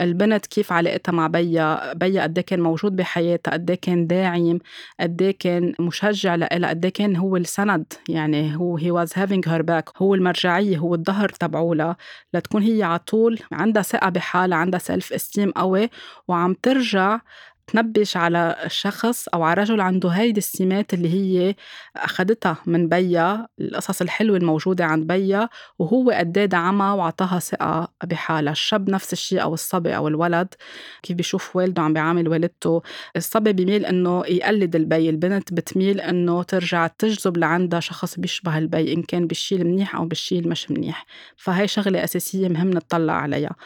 البنت 0.00 0.46
كيف 0.46 0.72
علاقتها 0.72 1.12
مع 1.12 1.26
بيا؟ 1.26 1.92
بيا 1.94 2.22
قد 2.22 2.38
إيه 2.38 2.46
كان 2.46 2.60
موجود 2.60 2.96
بحياتها؟ 2.96 3.52
قد 3.52 3.70
إيه 3.70 3.78
كان 3.80 4.06
داعم؟ 4.06 4.58
قد 5.00 5.22
إيه 5.22 5.36
كان 5.38 5.74
مشجع 5.80 6.34
لها؟ 6.34 6.48
قد 6.48 6.86
كان 6.86 7.16
هو 7.16 7.36
السند؟ 7.36 7.92
يعني 8.08 8.56
هو 8.56 8.76
هي 8.76 8.90
was 8.90 9.12
having 9.16 9.48
her 9.48 9.62
back 9.62 9.90
هو 9.96 10.14
المرجعية 10.14 10.78
هو 10.78 10.94
الظهر 10.94 11.28
تبعولها 11.28 11.96
لتكون 12.34 12.62
هي 12.62 12.82
على 12.82 12.98
طول 12.98 13.38
عندها 13.52 13.82
ثقة 13.82 14.08
بحالها 14.08 14.58
عندها 14.58 14.80
self 14.80 15.12
esteem 15.12 15.50
قوي 15.50 15.90
وعم 16.28 16.54
ترجع 16.62 17.20
تنبش 17.68 18.16
على 18.16 18.56
شخص 18.66 19.28
أو 19.28 19.42
على 19.42 19.60
رجل 19.62 19.80
عنده 19.80 20.08
هيدي 20.08 20.38
السمات 20.38 20.94
اللي 20.94 21.08
هي 21.14 21.54
أخدتها 21.96 22.56
من 22.66 22.88
بيا 22.88 23.48
القصص 23.60 24.00
الحلوة 24.00 24.36
الموجودة 24.36 24.84
عند 24.84 25.06
بيا 25.06 25.48
وهو 25.78 26.10
قد 26.10 26.32
دعمها 26.32 26.92
وعطاها 26.94 27.38
ثقة 27.38 27.88
بحالها. 28.04 28.52
الشاب 28.52 28.90
نفس 28.90 29.12
الشيء 29.12 29.42
أو 29.42 29.54
الصبي 29.54 29.96
أو 29.96 30.08
الولد 30.08 30.54
كيف 31.02 31.16
بيشوف 31.16 31.56
والده 31.56 31.82
عم 31.82 31.92
بيعامل 31.92 32.28
والدته. 32.28 32.82
الصبي 33.16 33.52
بيميل 33.52 33.86
إنه 33.86 34.22
يقلد 34.26 34.76
البي 34.76 35.10
البنت 35.10 35.52
بتميل 35.52 36.00
إنه 36.00 36.42
ترجع 36.42 36.86
تجذب 36.86 37.36
لعندها 37.36 37.80
شخص 37.80 38.18
بيشبه 38.18 38.58
البي 38.58 38.92
إن 38.92 39.02
كان 39.02 39.26
بالشيء 39.26 39.60
المنيح 39.62 39.96
أو 39.96 40.04
بالشيء 40.04 40.48
مش 40.48 40.70
منيح. 40.70 41.06
فهي 41.36 41.68
شغلة 41.68 42.04
أساسية 42.04 42.48
مهم 42.48 42.70
نطلع 42.70 43.12
عليها. 43.12 43.56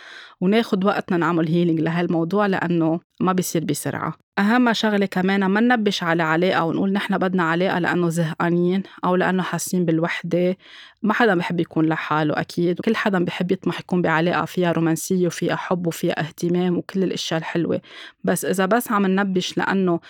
وناخد 0.43 0.85
وقتنا 0.85 1.17
نعمل 1.17 1.49
healing 1.49 1.81
لهالموضوع 1.81 2.47
لأنه 2.47 3.01
ما 3.21 3.33
بيصير 3.33 3.65
بسرعة. 3.65 4.15
أهم 4.39 4.73
شغلة 4.73 5.07
كمان 5.07 5.47
ما 5.47 5.61
ننبش 5.61 6.03
على 6.03 6.23
علاقة 6.23 6.65
ونقول 6.65 6.93
نحن 6.93 7.19
بدنا 7.19 7.43
علاقة 7.43 7.79
لأنه 7.79 8.09
زهقانين 8.09 8.83
أو 9.05 9.17
لأنه 9.17 9.43
حاسين 9.43 9.85
بالوحدة. 9.85 10.57
ما 11.03 11.13
حدا 11.15 11.35
بحب 11.35 11.61
يكون 11.61 11.87
لحاله 11.87 12.41
أكيد. 12.41 12.81
وكل 12.81 12.97
حدا 12.97 13.25
بحب 13.25 13.53
يطمح 13.53 13.81
يكون 13.81 14.03
بعلاقة 14.03 14.45
فيها 14.45 14.73
رومانسية 14.73 15.27
وفيها 15.27 15.57
حب 15.57 15.87
وفيها 15.87 16.21
اهتمام 16.21 16.79
وكل 16.79 17.03
الأشياء 17.03 17.41
الحلوة. 17.41 17.81
بس 18.25 18.45
إذا 18.45 18.67
بس 18.67 18.93
عم 18.93 19.07
ننبش 19.07 19.59
لأنه 19.59 20.01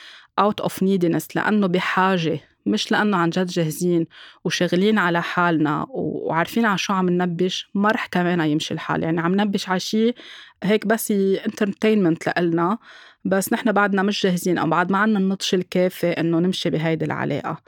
out 0.41 0.65
of 0.65 0.73
neediness 0.73 1.27
لأنه 1.37 1.67
بحاجة 1.67 2.41
مش 2.67 2.93
لأنه 2.93 3.17
عن 3.17 3.31
جد 3.31 3.47
جاهزين 3.47 4.07
وشغلين 4.45 4.99
على 4.99 5.23
حالنا 5.23 5.87
وعارفين 5.91 6.65
على 6.67 6.79
شو 6.79 6.93
عم 6.93 7.11
ننبش 7.11 7.71
ما 7.75 7.91
رح 7.91 8.07
كمان 8.07 8.41
يمشي 8.41 8.75
الحال. 8.75 9.03
يعني 9.03 9.21
عم 9.21 9.35
ننبش 9.35 9.69
على 9.69 9.81
شيء 9.81 10.15
هيك 10.63 10.87
بس 10.87 11.11
انترتينمنت 11.11 12.27
لإلنا 12.27 12.79
بس 13.25 13.53
نحن 13.53 13.73
بعدنا 13.73 14.03
مش 14.03 14.23
جاهزين 14.23 14.59
أو 14.59 14.67
بعد 14.67 14.93
ما 14.93 14.99
عنا 14.99 15.19
النضج 15.19 15.49
الكافي 15.55 16.11
إنه 16.11 16.39
نمشي 16.39 16.71
بهيدي 16.71 17.05
العلاقة. 17.05 17.63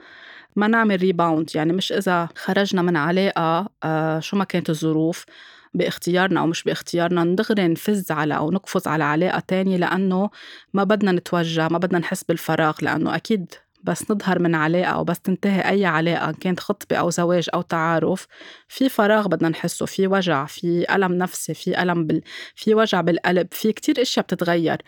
ما 0.55 0.67
نعمل 0.67 1.01
ريباوند 1.01 1.55
يعني 1.55 1.73
مش 1.73 1.91
إذا 1.91 2.29
خرجنا 2.35 2.81
من 2.81 2.97
علاقة 2.97 3.69
آه 3.83 4.19
شو 4.19 4.37
ما 4.37 4.43
كانت 4.43 4.69
الظروف 4.69 5.25
باختيارنا 5.73 6.39
أو 6.39 6.47
مش 6.47 6.63
باختيارنا 6.63 7.23
ندغري 7.23 7.67
نفز 7.67 8.11
على 8.11 8.37
أو 8.37 8.51
نقفز 8.51 8.87
على 8.87 9.03
علاقة 9.03 9.39
تانية 9.39 9.77
لأنه 9.77 10.29
ما 10.73 10.83
بدنا 10.83 11.11
نتوجع 11.11 11.67
ما 11.69 11.77
بدنا 11.77 11.99
نحس 11.99 12.23
بالفراغ 12.23 12.77
لأنه 12.81 13.15
أكيد 13.15 13.53
بس 13.85 14.11
نظهر 14.11 14.39
من 14.39 14.55
علاقة 14.55 14.85
أو 14.85 15.03
بس 15.03 15.19
تنتهي 15.19 15.69
أي 15.69 15.85
علاقة 15.85 16.31
كانت 16.31 16.59
خطبة 16.59 16.97
أو 16.97 17.09
زواج 17.09 17.49
أو 17.53 17.61
تعارف 17.61 18.27
في 18.67 18.89
فراغ 18.89 19.27
بدنا 19.27 19.49
نحسه 19.49 19.85
في 19.85 20.07
وجع 20.07 20.45
في 20.45 20.95
ألم 20.95 21.13
نفسي 21.13 21.53
في 21.53 21.81
ألم 21.81 22.07
بال... 22.07 22.21
في 22.55 22.75
وجع 22.75 23.01
بالقلب 23.01 23.47
في 23.51 23.73
كتير 23.73 24.01
أشياء 24.01 24.25
بتتغير. 24.25 24.81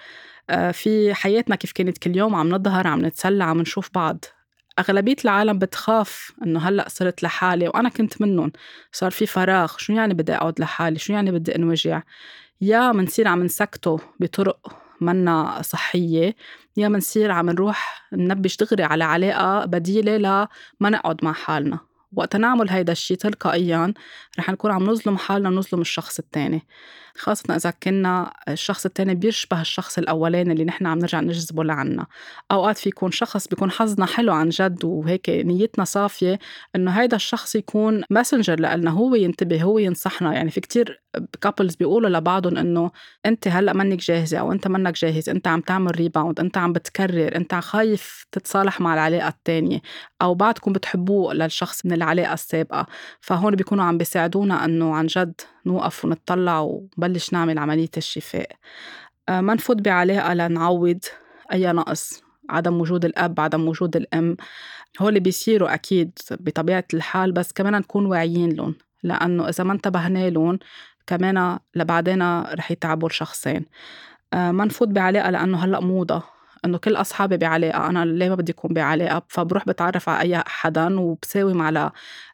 آه، 0.49 0.71
في 0.71 1.13
حياتنا 1.13 1.55
كيف 1.55 1.71
كانت 1.71 1.97
كل 1.97 2.15
يوم 2.17 2.35
عم 2.35 2.49
نظهر 2.49 2.87
عم 2.87 3.05
نتسلى 3.05 3.43
عم 3.43 3.61
نشوف 3.61 3.89
بعض. 3.95 4.25
أغلبية 4.79 5.15
العالم 5.25 5.59
بتخاف 5.59 6.31
إنه 6.43 6.59
هلأ 6.59 6.89
صرت 6.89 7.23
لحالي 7.23 7.67
وأنا 7.67 7.89
كنت 7.89 8.21
منهم. 8.21 8.51
صار 8.91 9.11
في 9.11 9.25
فراغ 9.25 9.77
شو 9.77 9.93
يعني 9.93 10.13
بدي 10.13 10.35
أقعد 10.35 10.59
لحالي؟ 10.59 10.99
شو 10.99 11.13
يعني 11.13 11.31
بدي 11.31 11.55
أنوجع؟ 11.55 12.01
يا 12.61 12.91
منصير 12.91 13.27
عم 13.27 13.43
نسكته 13.43 13.99
بطرق 14.19 14.86
منا 15.01 15.61
صحية. 15.61 16.35
يا 16.77 16.87
منصير 16.87 17.31
عم 17.31 17.49
نروح 17.49 18.07
ننبش 18.13 18.57
دغري 18.57 18.83
على 18.83 19.03
علاقة 19.03 19.65
بديلة 19.65 20.17
لما 20.17 20.89
نقعد 20.89 21.25
مع 21.25 21.33
حالنا. 21.33 21.86
وقت 22.15 22.35
نعمل 22.35 22.69
هيدا 22.69 22.91
الشيء 22.91 23.17
تلقائيا 23.17 23.93
رح 24.39 24.49
نكون 24.49 24.71
عم 24.71 24.83
نظلم 24.83 25.17
حالنا 25.17 25.49
ونظلم 25.49 25.81
الشخص 25.81 26.19
التاني. 26.19 26.61
خاصة 27.17 27.55
إذا 27.55 27.71
كنا 27.83 28.33
الشخص 28.49 28.85
التاني 28.85 29.15
بيشبه 29.15 29.61
الشخص 29.61 29.97
الأولاني 29.97 30.53
اللي 30.53 30.65
نحن 30.65 30.85
عم 30.85 30.99
نرجع 30.99 31.19
نجذبه 31.19 31.63
لعنا. 31.63 32.05
أوقات 32.51 32.77
في 32.77 32.89
يكون 32.89 33.11
شخص 33.11 33.47
بيكون 33.47 33.71
حظنا 33.71 34.05
حلو 34.05 34.33
عن 34.33 34.49
جد 34.49 34.85
وهيك 34.85 35.29
نيتنا 35.29 35.85
صافية 35.85 36.39
إنه 36.75 36.91
هيدا 36.91 37.15
الشخص 37.15 37.55
يكون 37.55 38.03
messenger 38.09 38.59
لنا 38.59 38.91
هو 38.91 39.15
ينتبه 39.15 39.63
هو 39.63 39.77
ينصحنا. 39.79 40.33
يعني 40.33 40.51
في 40.51 40.61
كتير 40.61 41.01
couples 41.41 41.75
بيقولوا 41.75 42.09
لبعضهم 42.09 42.57
إنه 42.57 42.91
أنت 43.25 43.47
هلأ 43.47 43.73
منك 43.73 43.99
جاهزة 43.99 44.37
أو 44.37 44.51
أنت 44.51 44.67
منك 44.67 44.93
جاهز 44.93 45.29
أنت 45.29 45.47
عم 45.47 45.61
تعمل 45.61 45.95
rebound 45.95 46.39
أنت 46.39 46.57
عم 46.57 46.73
بتكرر 46.73 47.35
أنت 47.35 47.55
خايف 47.55 48.25
تتصالح 48.31 48.81
مع 48.81 48.93
العلاقة 48.93 49.27
التانية. 49.27 49.81
أو 50.21 50.33
بعدكم 50.35 50.73
بتحبوه 50.73 51.33
للشخص 51.33 51.85
من 51.85 51.93
العلاقة 51.93 52.33
السابقة 52.33 52.85
فهون 53.21 53.55
بيكونوا 53.55 53.83
عم 53.83 53.97
بيساعدونا 53.97 54.65
إنه 54.65 54.95
عن 54.95 55.07
جد 55.07 55.41
نوقف 55.65 56.05
ونطلع 56.05 56.59
ونبلش 56.59 57.33
نعمل 57.33 57.59
عملية 57.59 57.89
الشفاء. 57.97 58.51
آه، 59.29 59.41
ما 59.41 59.53
نفوت 59.53 59.77
بعلاقة 59.81 60.33
لنعوض 60.33 60.99
أي 61.53 61.71
نقص 61.71 62.21
عدم 62.49 62.81
وجود 62.81 63.05
الأب 63.05 63.39
عدم 63.39 63.67
وجود 63.67 63.95
الأم. 63.95 64.37
هول 64.99 65.19
بيصيروا 65.19 65.73
أكيد 65.73 66.19
بطبيعة 66.31 66.85
الحال 66.93 67.31
بس 67.31 67.53
كمان 67.53 67.73
نكون 67.73 68.05
واعيين 68.05 68.49
لهم 68.49 68.75
لأنه 69.03 69.49
إذا 69.49 69.63
ما 69.63 69.73
انتبهنا 69.73 70.29
لهم 70.29 70.59
كمان 71.07 71.59
لبعدين 71.75 72.41
رح 72.41 72.71
يتعبوا 72.71 73.09
الشخصين. 73.09 73.65
آه، 74.33 74.51
ما 74.51 74.65
نفوت 74.65 74.87
بعلاقة 74.87 75.29
لأنه 75.29 75.57
هلأ 75.65 75.79
موضة. 75.79 76.36
إنه 76.65 76.77
كل 76.77 76.95
أصحابي 76.95 77.37
بعلاقة 77.37 77.89
أنا 77.89 78.05
ليه 78.05 78.29
ما 78.29 78.35
بدي 78.35 78.51
اكون 78.51 78.73
بعلاقة؟ 78.73 79.23
فبروح 79.29 79.65
بتعرف 79.65 80.09
على 80.09 80.21
أي 80.21 80.43
حدا 80.47 80.99
وبساوم 80.99 81.61
على 81.61 81.91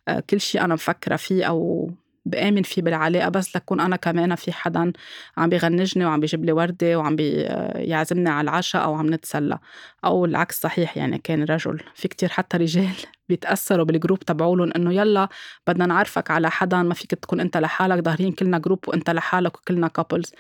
آه، 0.08 0.20
كل 0.30 0.42
شيء 0.42 0.64
أنا 0.64 0.74
مفكرة 0.74 1.16
فيه 1.16 1.46
أو 1.46 1.92
بآمن 2.26 2.64
فيه 2.64 2.82
بالعلاقة 2.82 3.30
بس 3.30 3.56
لكون 3.56 3.80
أنا 3.80 3.96
كمان 3.96 4.36
في 4.36 4.52
حدا 4.52 4.94
عم 5.38 5.50
بيغنجني 5.50 6.06
وعم 6.06 6.20
بيجيب 6.20 6.46
لي 6.46 6.52
وردة 6.52 7.00
وعم 7.00 7.16
بيعزمني 7.16 8.30
على 8.30 8.46
العشاء 8.46 8.84
أو 8.84 8.96
عم 8.96 9.14
نتسلى. 9.14 9.60
أو 10.06 10.26
العكس 10.26 10.62
صحيح 10.62 10.98
يعني 10.98 11.18
كان 11.18 11.44
رجل 11.44 11.80
في 11.96 12.08
كتير 12.08 12.30
حتى 12.30 12.58
رجال 12.58 12.96
بيتأثروا 13.30 13.86
بال 13.86 13.95
group 13.95 14.20
تبعولن 14.20 14.72
إنه 14.72 14.94
يلا 14.94 15.30
بدنا 15.68 15.86
نعرفك 15.86 16.32
على 16.32 16.52
حدا 16.52 16.84
ما 16.84 16.94
فيك 16.94 17.12
تكون 17.16 17.40
أنت 17.40 17.58
لحالك 17.58 18.06
ظاهرين 18.06 18.32
كلنا 18.32 18.58
group 18.58 18.80
وأنت 18.88 19.10
لحالك 19.10 19.58
وكلنا 19.58 19.88
couples 19.88 20.32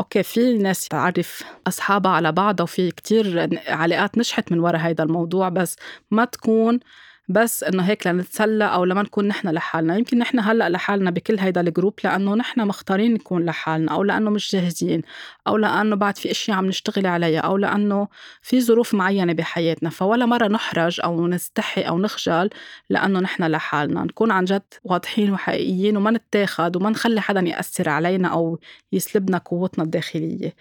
okay 0.00 0.22
في 0.22 0.58
ناس 0.58 0.88
تعرف 0.88 1.44
أصحابها 1.66 2.12
على 2.12 2.32
بعضها 2.32 2.64
وفي 2.64 2.90
كتير 2.90 3.48
علاقات 3.68 4.18
نجحت 4.18 4.52
من 4.52 4.58
وراء 4.60 4.80
هيدا 4.80 5.04
الموضوع 5.04 5.48
بس 5.48 5.76
ما 6.10 6.24
تكون 6.24 6.80
بس 7.28 7.64
إنه 7.64 7.82
هيك 7.82 8.06
لنتسلى 8.06 8.64
أو 8.64 8.84
لما 8.84 9.02
نكون 9.02 9.28
نحن 9.28 9.48
لحالنا. 9.48 9.96
يمكن 9.96 10.18
نحن 10.18 10.38
هلأ 10.38 10.68
لحالنا 10.68 11.10
بكل 11.10 11.38
هيدا 11.38 11.60
الجروب 11.60 11.94
لأنه 12.04 12.34
نحن 12.34 12.60
مختارين 12.60 13.14
نكون 13.14 13.44
لحالنا 13.44 13.92
أو 13.92 14.02
لأنه 14.02 14.30
مش 14.30 14.52
جاهزين 14.52 15.02
أو 15.46 15.56
لأنه 15.56 15.96
بعد 15.96 16.18
في 16.18 16.30
أشياء 16.30 16.56
عم 16.56 16.66
نشتغل 16.66 17.06
عليها 17.06 17.40
أو 17.40 17.56
لأنه 17.56 18.08
في 18.42 18.60
ظروف 18.60 18.94
معينة 18.94 19.32
بحياتنا. 19.32 19.90
فولا 19.90 20.26
مرة 20.26 20.48
نحرج 20.48 21.00
أو 21.04 21.26
نستحي 21.28 21.82
أو 21.82 21.98
نخجل 21.98 22.50
لأنه 22.90 23.20
نحن 23.20 23.44
لحالنا. 23.44 24.04
نكون 24.04 24.30
عن 24.30 24.44
جد 24.44 24.62
واضحين 24.84 25.32
وحقيقيين 25.32 25.96
وما 25.96 26.10
نتاخد 26.10 26.76
وما 26.76 26.90
نخلي 26.90 27.20
حدا 27.20 27.40
يأثر 27.40 27.88
علينا 27.88 28.28
أو 28.28 28.58
يسلبنا 28.92 29.38
قوتنا 29.38 29.84
الداخلية. 29.84 30.54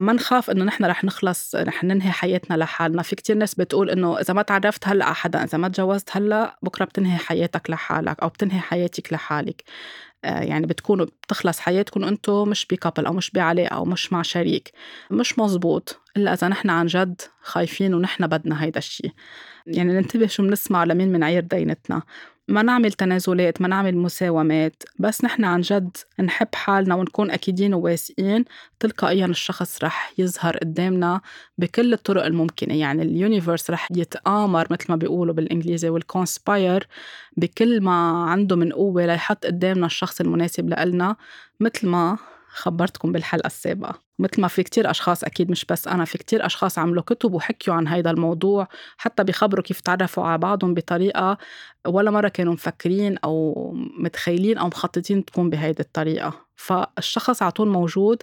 ما 0.00 0.12
نخاف 0.12 0.50
إنه 0.50 0.64
نحن 0.64 0.84
رح 0.84 1.04
نخلص 1.04 1.54
رح 1.54 1.84
ننهي 1.84 2.10
حياتنا 2.10 2.56
لحالنا. 2.56 3.02
في 3.02 3.16
كتير 3.16 3.36
ناس 3.36 3.54
بتقول 3.54 3.90
إنه 3.90 4.20
إذا 4.20 4.34
ما 4.34 4.42
تعرفت 4.42 4.88
هلأ 4.88 5.04
على 5.04 5.14
حدا 5.14 5.44
إذا 5.44 5.58
ما 5.58 5.68
تجوزت 5.68 6.07
هلا 6.12 6.58
بكرة 6.62 6.84
بتنهي 6.84 7.18
حياتك 7.18 7.70
لحالك 7.70 8.20
أو 8.20 8.28
بتنهي 8.28 8.60
حياتك 8.60 9.12
لحالك. 9.12 9.64
آه، 10.24 10.40
يعني 10.40 10.66
بتكونوا 10.66 11.06
بتخلص 11.06 11.60
حياتكم 11.60 12.04
أنتم 12.04 12.48
مش 12.48 12.66
ب 12.66 12.72
couple 12.72 13.06
أو 13.06 13.12
مش 13.12 13.30
بعلاقة 13.30 13.68
أو 13.74 13.84
مش 13.84 14.12
مع 14.12 14.22
شريك. 14.22 14.72
مش 15.10 15.38
مزبوط 15.38 16.00
الا 16.16 16.32
إذا 16.32 16.48
نحن 16.48 16.70
عن 16.70 16.86
جد 16.86 17.20
خايفين 17.42 17.94
ونحن 17.94 18.26
بدنا 18.26 18.64
هيدا 18.64 18.78
الشيء 18.78 19.12
يعني 19.66 19.92
ننتبه 19.92 20.26
شو 20.26 20.42
بنسمع 20.42 20.84
لمين 20.84 21.12
من 21.12 21.22
عير 21.24 21.42
دينتنا. 21.42 22.02
ما 22.48 22.62
نعمل 22.62 22.92
تنازلات 22.92 23.62
ما 23.62 23.68
نعمل 23.68 23.96
مساومات 23.96 24.82
بس 24.98 25.24
نحن 25.24 25.44
عن 25.44 25.60
جد 25.60 25.96
نحب 26.20 26.48
حالنا 26.54 26.94
ونكون 26.94 27.30
أكيدين 27.30 27.74
وواثقين 27.74 28.44
تلقائيا 28.80 29.26
الشخص 29.26 29.84
رح 29.84 30.12
يظهر 30.18 30.56
قدامنا 30.56 31.20
بكل 31.58 31.92
الطرق 31.92 32.24
الممكنة. 32.24 32.74
يعني 32.74 33.02
ال 33.02 33.10
universe 33.10 33.70
رح 33.70 33.88
يتآمر 33.96 34.66
مثل 34.70 34.84
ما 34.88 34.96
بيقولوا 34.96 35.34
بالإنجليزي 35.34 35.88
وال 35.88 36.08
conspire 36.08 36.86
بكل 37.36 37.80
ما 37.80 38.24
عنده 38.30 38.56
من 38.56 38.72
قوة 38.72 39.06
ليحط 39.06 39.46
قدامنا 39.46 39.86
الشخص 39.86 40.20
المناسب 40.20 40.68
لنا 40.68 41.16
مثل 41.60 41.88
ما 41.88 42.18
خبرتكم 42.48 43.12
بالحلقة 43.12 43.46
السابقة. 43.46 44.02
مثل 44.18 44.40
ما 44.40 44.48
في 44.48 44.62
كتير 44.62 44.90
أشخاص 44.90 45.24
أكيد 45.24 45.50
مش 45.50 45.64
بس 45.64 45.88
أنا 45.88 46.04
في 46.04 46.18
كتير 46.18 46.46
أشخاص 46.46 46.78
عملوا 46.78 47.02
كتب 47.02 47.34
وحكيوا 47.34 47.76
عن 47.76 47.88
هيدا 47.88 48.10
الموضوع 48.10 48.68
حتى 48.96 49.24
بيخبروا 49.24 49.64
كيف 49.64 49.80
تعرفوا 49.80 50.24
على 50.24 50.38
بعضهم 50.38 50.74
بطريقة 50.74 51.38
ولا 51.86 52.10
مرة 52.10 52.28
كانوا 52.28 52.52
مفكرين 52.52 53.18
أو 53.18 53.54
متخيلين 53.98 54.58
أو 54.58 54.66
مخططين 54.66 55.24
تكون 55.24 55.50
بهيدي 55.50 55.82
الطريقة. 55.82 56.32
فالشخص 56.56 57.42
على 57.42 57.52
طول 57.52 57.68
موجود. 57.68 58.22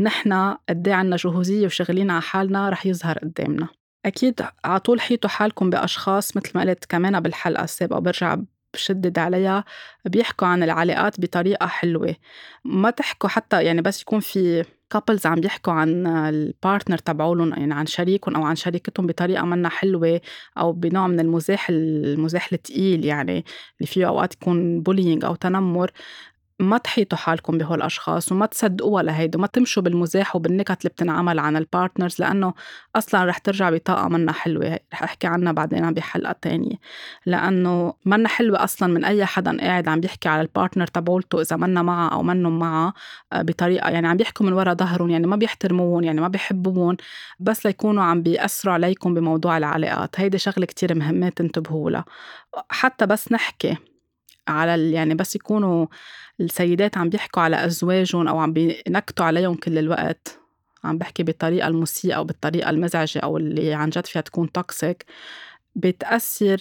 نحن 0.00 0.56
قد 0.68 0.88
عنا 0.88 1.16
جهوزية 1.16 1.66
وشغلين 1.66 2.10
على 2.10 2.22
حالنا 2.22 2.68
رح 2.68 2.86
يظهر 2.86 3.18
قدامنا. 3.18 3.68
أكيد 4.06 4.42
على 4.64 4.80
طول 4.80 5.00
حيطوا 5.00 5.30
حالكم 5.30 5.70
بأشخاص 5.70 6.36
مثل 6.36 6.50
ما 6.54 6.60
قلت 6.60 6.84
كمان 6.84 7.20
بالحلقة 7.20 7.64
السابقة 7.64 7.98
برجع 7.98 8.36
بشدد 8.76 9.18
عليها 9.18 9.64
بيحكوا 10.04 10.48
عن 10.48 10.62
العلاقات 10.62 11.20
بطريقة 11.20 11.66
حلوة. 11.66 12.16
ما 12.64 12.90
تحكوا 12.90 13.28
حتى 13.28 13.64
يعني 13.64 13.82
بس 13.82 14.02
يكون 14.02 14.20
في 14.20 14.64
couples 14.90 15.26
عم 15.26 15.40
بيحكوا 15.40 15.72
عن 15.72 16.06
ال 16.06 16.18
partner 16.18 16.98
تبعولن 16.98 17.50
يعني 17.50 17.74
عن 17.74 17.86
شريكهم 17.86 18.36
أو 18.36 18.42
عن 18.44 18.56
شريكتهم 18.56 19.06
بطريقة 19.06 19.44
منا 19.44 19.68
حلوة 19.68 20.20
أو 20.58 20.72
بنوع 20.72 21.06
من 21.06 21.20
المزاح 21.20 21.66
المزاح 21.70 22.52
الثقيل 22.52 23.04
يعني 23.04 23.44
اللي 23.80 23.86
فيه 23.86 24.08
أوقات 24.08 24.34
يكون 24.34 24.80
bullying 24.82 25.24
أو 25.24 25.34
تنمر. 25.34 25.90
ما 26.60 26.78
تحيطوا 26.78 27.18
حالكم 27.18 27.58
بهول 27.58 27.78
الأشخاص 27.78 28.32
وما 28.32 28.46
تصدقوها 28.46 29.02
لهيدي 29.02 29.38
وما 29.38 29.46
تمشوا 29.46 29.82
بالمزاح 29.82 30.36
وبالنكت 30.36 30.80
اللي 30.80 30.88
بتنعمل 30.90 31.38
عن 31.38 31.56
ال 31.56 31.63
partners 31.63 32.16
لأنه 32.20 32.54
أصلا 32.96 33.24
رح 33.24 33.38
ترجع 33.38 33.70
بطاقة 33.70 34.08
منا 34.08 34.32
حلوة. 34.32 34.78
رح 34.92 35.02
أحكي 35.02 35.26
عنها 35.26 35.52
بعدين 35.52 35.90
بحلقة 35.94 36.32
تانية. 36.42 36.76
لأنه 37.26 37.94
منا 38.04 38.28
حلوة 38.28 38.64
أصلا 38.64 38.92
من 38.94 39.04
أي 39.04 39.24
حدا 39.24 39.60
قاعد 39.60 39.88
عم 39.88 40.00
بيحكي 40.00 40.28
على 40.28 40.42
البارتنر 40.42 40.86
تبعولته 40.86 41.40
إذا 41.40 41.56
منا 41.56 41.82
معها 41.82 42.12
أو 42.12 42.22
منهم 42.22 42.58
معها 42.58 42.94
آه، 43.32 43.42
بطريقة 43.42 43.90
يعني 43.90 44.08
عم 44.08 44.16
بيحكوا 44.16 44.46
من 44.46 44.52
ورا 44.52 44.74
ظهرهم 44.74 45.10
يعني 45.10 45.26
ما 45.26 45.36
بيحترموهم 45.36 46.04
يعني 46.04 46.20
ما 46.20 46.28
بيحبوهم 46.28 46.96
بس 47.40 47.66
ليكونوا 47.66 48.02
عم 48.04 48.22
بيأثروا 48.22 48.74
عليكم 48.74 49.14
بموضوع 49.14 49.56
العلاقات. 49.56 50.20
هيدي 50.20 50.38
شغلة 50.38 50.66
كتير 50.66 50.94
مهمة 50.94 51.28
تنتبهوا 51.28 51.90
لها. 51.90 52.04
حتى 52.70 53.06
بس 53.06 53.32
نحكي 53.32 53.76
على 54.48 54.92
يعني 54.92 55.14
بس 55.14 55.36
يكونوا 55.36 55.86
السيدات 56.40 56.98
عم 56.98 57.08
بيحكوا 57.08 57.42
على 57.42 57.66
أزواجهم 57.66 58.28
أو 58.28 58.38
عم 58.38 58.52
بينكتوا 58.52 59.26
عليهم 59.26 59.54
كل 59.54 59.78
الوقت. 59.78 60.40
عم 60.84 60.98
بحكي 60.98 61.22
بالطريقة 61.22 61.68
المسيئة 61.68 62.14
أو 62.14 62.24
بالطريقة 62.24 62.70
المزعجة 62.70 63.18
أو 63.18 63.36
اللي 63.36 63.74
عن 63.74 63.90
جد 63.90 64.06
فيها 64.06 64.22
تكون 64.22 64.52
toxic 64.52 65.04
بتأثر 65.76 66.58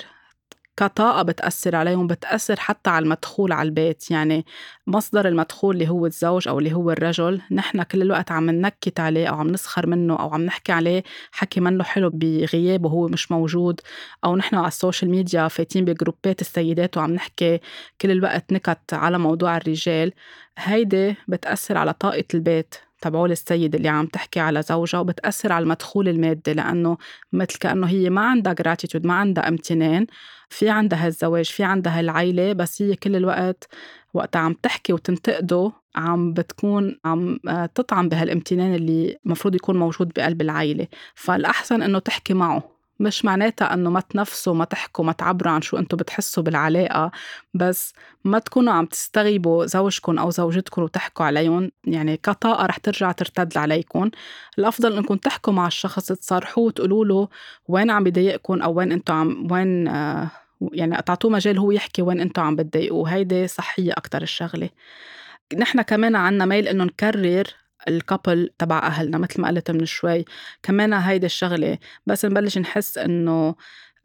كطاقة 0.78 1.22
بتأثر 1.24 1.76
عليهم 1.76 2.08
بتأثر 2.08 2.60
حتى 2.60 2.90
على 2.90 3.04
المدخول 3.04 3.52
على 3.52 3.68
البيت. 3.68 4.12
يعني 4.12 4.46
مصدر 4.88 5.28
المدخول 5.28 5.76
اللي 5.76 5.90
هو 5.90 6.06
الزوج 6.06 6.48
أو 6.48 6.60
اللي 6.60 6.74
هو 6.74 6.92
الرجل 6.92 7.42
نحن 7.52 7.84
كل 7.84 8.02
الوقت 8.02 8.32
عم 8.32 8.50
ننكت 8.50 9.00
عليه 9.00 9.28
أو 9.28 9.36
عم 9.36 9.48
نسخر 9.48 9.88
منه 9.88 10.20
أو 10.20 10.34
عم 10.34 10.42
نحكي 10.46 10.72
عليه 10.72 11.04
حكي 11.32 11.60
منه 11.62 11.84
حلو 11.84 12.10
بغيابه 12.14 12.88
وهو 12.90 13.08
مش 13.08 13.32
موجود. 13.32 13.82
أو 14.26 14.36
نحن 14.36 14.56
على 14.56 14.68
السوشيال 14.68 15.12
ميديا 15.12 15.48
فايتين 15.48 15.86
بجروبات 15.86 16.42
السيدات 16.42 16.98
وعم 16.98 17.12
نحكي 17.14 17.60
كل 18.02 18.12
الوقت 18.12 18.54
نكت 18.54 18.94
على 18.94 19.18
موضوع 19.20 19.58
الرجال. 19.58 20.14
هيدي 20.58 21.16
بتأثر 21.28 21.78
على 21.78 21.94
طاقة 21.94 22.24
البيت. 22.34 22.85
تبعول 23.02 23.32
السيد 23.32 23.76
اللي 23.76 23.90
عم 23.90 24.06
تحكي 24.06 24.40
على 24.40 24.62
زوجها 24.62 25.00
وبتأثر 25.00 25.52
على 25.52 25.64
المدخول 25.64 26.10
المادي 26.10 26.54
لأنه 26.54 26.98
مثل 27.34 27.58
كأنه 27.60 27.88
هي 27.88 28.10
ما 28.10 28.22
عندها 28.22 28.54
جراتيتود 28.54 29.08
ما 29.08 29.14
عندها 29.14 29.48
امتنان 29.48 30.06
في 30.50 30.70
عندها 30.70 31.08
الزواج 31.08 31.46
في 31.46 31.64
عندها 31.64 32.00
العيلة 32.00 32.54
بس 32.54 32.82
هي 32.82 32.96
كل 32.96 33.16
الوقت 33.16 33.68
وقتها 34.14 34.40
عم 34.40 34.54
تحكي 34.54 34.94
وتنتقده 34.94 35.72
عم 35.96 36.34
بتكون 36.34 37.00
عم 37.06 37.40
آه، 37.48 37.66
تطعم 37.66 38.10
بهالامتنان 38.10 38.76
اللي 38.76 39.18
المفروض 39.26 39.56
يكون 39.56 39.78
موجود 39.78 40.12
بقلب 40.16 40.42
العيلة. 40.42 40.88
فالأحسن 41.16 41.82
إنه 41.82 42.00
تحكي 42.00 42.34
معه. 42.34 42.75
مش 43.00 43.26
معناتها 43.26 43.74
إنه 43.74 43.90
ما 43.90 44.00
تنفسوا 44.00 44.54
ما 44.54 44.66
تحكوا 44.66 45.06
ما 45.06 45.12
تعبروا 45.12 45.52
عن 45.54 45.62
شو 45.62 45.78
أنتم 45.78 45.98
بتحسوا 45.98 46.44
بالعلاقة 46.44 47.12
بس 47.54 47.94
ما 48.24 48.40
تكونوا 48.40 48.74
عم 48.74 48.86
تستغيبوا 48.86 49.66
زوجكم 49.66 50.20
أو 50.20 50.30
زوجتكم 50.30 50.82
وتحكوا 50.84 51.26
عليهم 51.26 51.72
يعني 51.84 52.18
كطاقة 52.18 52.66
رح 52.66 52.78
ترجع 52.78 53.12
ترتد 53.12 53.58
عليكم 53.58 54.12
الأفضل 54.60 54.98
انكم 54.98 55.16
تحكوا 55.16 55.54
مع 55.54 55.68
الشخص 55.68 56.06
تصارحوه 56.12 56.66
وتقولوا 56.66 57.06
له 57.06 57.28
وين 57.68 57.90
عم 57.92 58.04
بضايقكم 58.04 58.62
أو 58.62 58.74
وين 58.74 58.92
أنتم 58.92 59.14
عم 59.14 59.48
وين 59.52 59.88
آه 59.88 60.32
يعني 60.74 61.02
تعطوه 61.02 61.32
مجال 61.32 61.58
هو 61.60 61.72
يحكي 61.72 62.02
وين 62.02 62.20
أنتم 62.22 62.42
عم 62.42 62.56
بتضايقوه. 62.56 63.10
هيدي 63.10 63.48
صحية 63.48 63.92
أكثر 63.92 64.22
الشغلة. 64.22 64.70
نحن 65.58 65.82
كمان 65.82 66.16
عنا 66.16 66.46
ميل 66.46 66.68
إنه 66.68 66.84
نكرر 66.84 67.48
الكابل 67.88 68.50
تبع 68.60 68.78
أهلنا 68.80 69.18
مثل 69.18 69.42
ما 69.42 69.48
قلت 69.48 69.72
من 69.72 69.86
شوي. 69.86 70.26
كمان 70.64 70.94
هيدي 70.94 71.26
الشغلة 71.26 71.78
بس 72.06 72.26
نبلش 72.26 72.58
نحس 72.58 72.98
إنه 72.98 73.56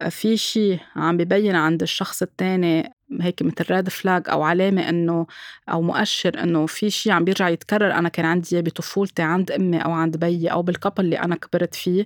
في 0.09 0.37
شيء 0.37 0.79
عم 0.95 1.17
ببين 1.17 1.55
عند 1.55 1.81
الشخص 1.81 2.21
التاني 2.21 2.93
هيك 3.21 3.41
مثل 3.41 3.71
ريد 3.71 3.89
فلاج 3.89 4.29
أو 4.29 4.43
علامة 4.43 4.89
إنه 4.89 5.27
أو 5.69 5.81
مؤشر 5.81 6.43
إنه 6.43 6.65
في 6.65 6.89
شيء 6.89 7.11
عم 7.13 7.23
بيرجع 7.23 7.49
يتكرر. 7.49 7.91
أنا 7.93 8.09
كان 8.09 8.25
عندي 8.25 8.55
إياه 8.55 8.61
بطفولتي 8.61 9.21
عند 9.21 9.51
أمي 9.51 9.77
أو 9.77 9.91
عند 9.91 10.17
بيي 10.17 10.47
أو 10.51 10.61
بالكابل 10.61 11.05
اللي 11.05 11.19
أنا 11.19 11.35
كبرت 11.35 11.75
فيه 11.75 12.05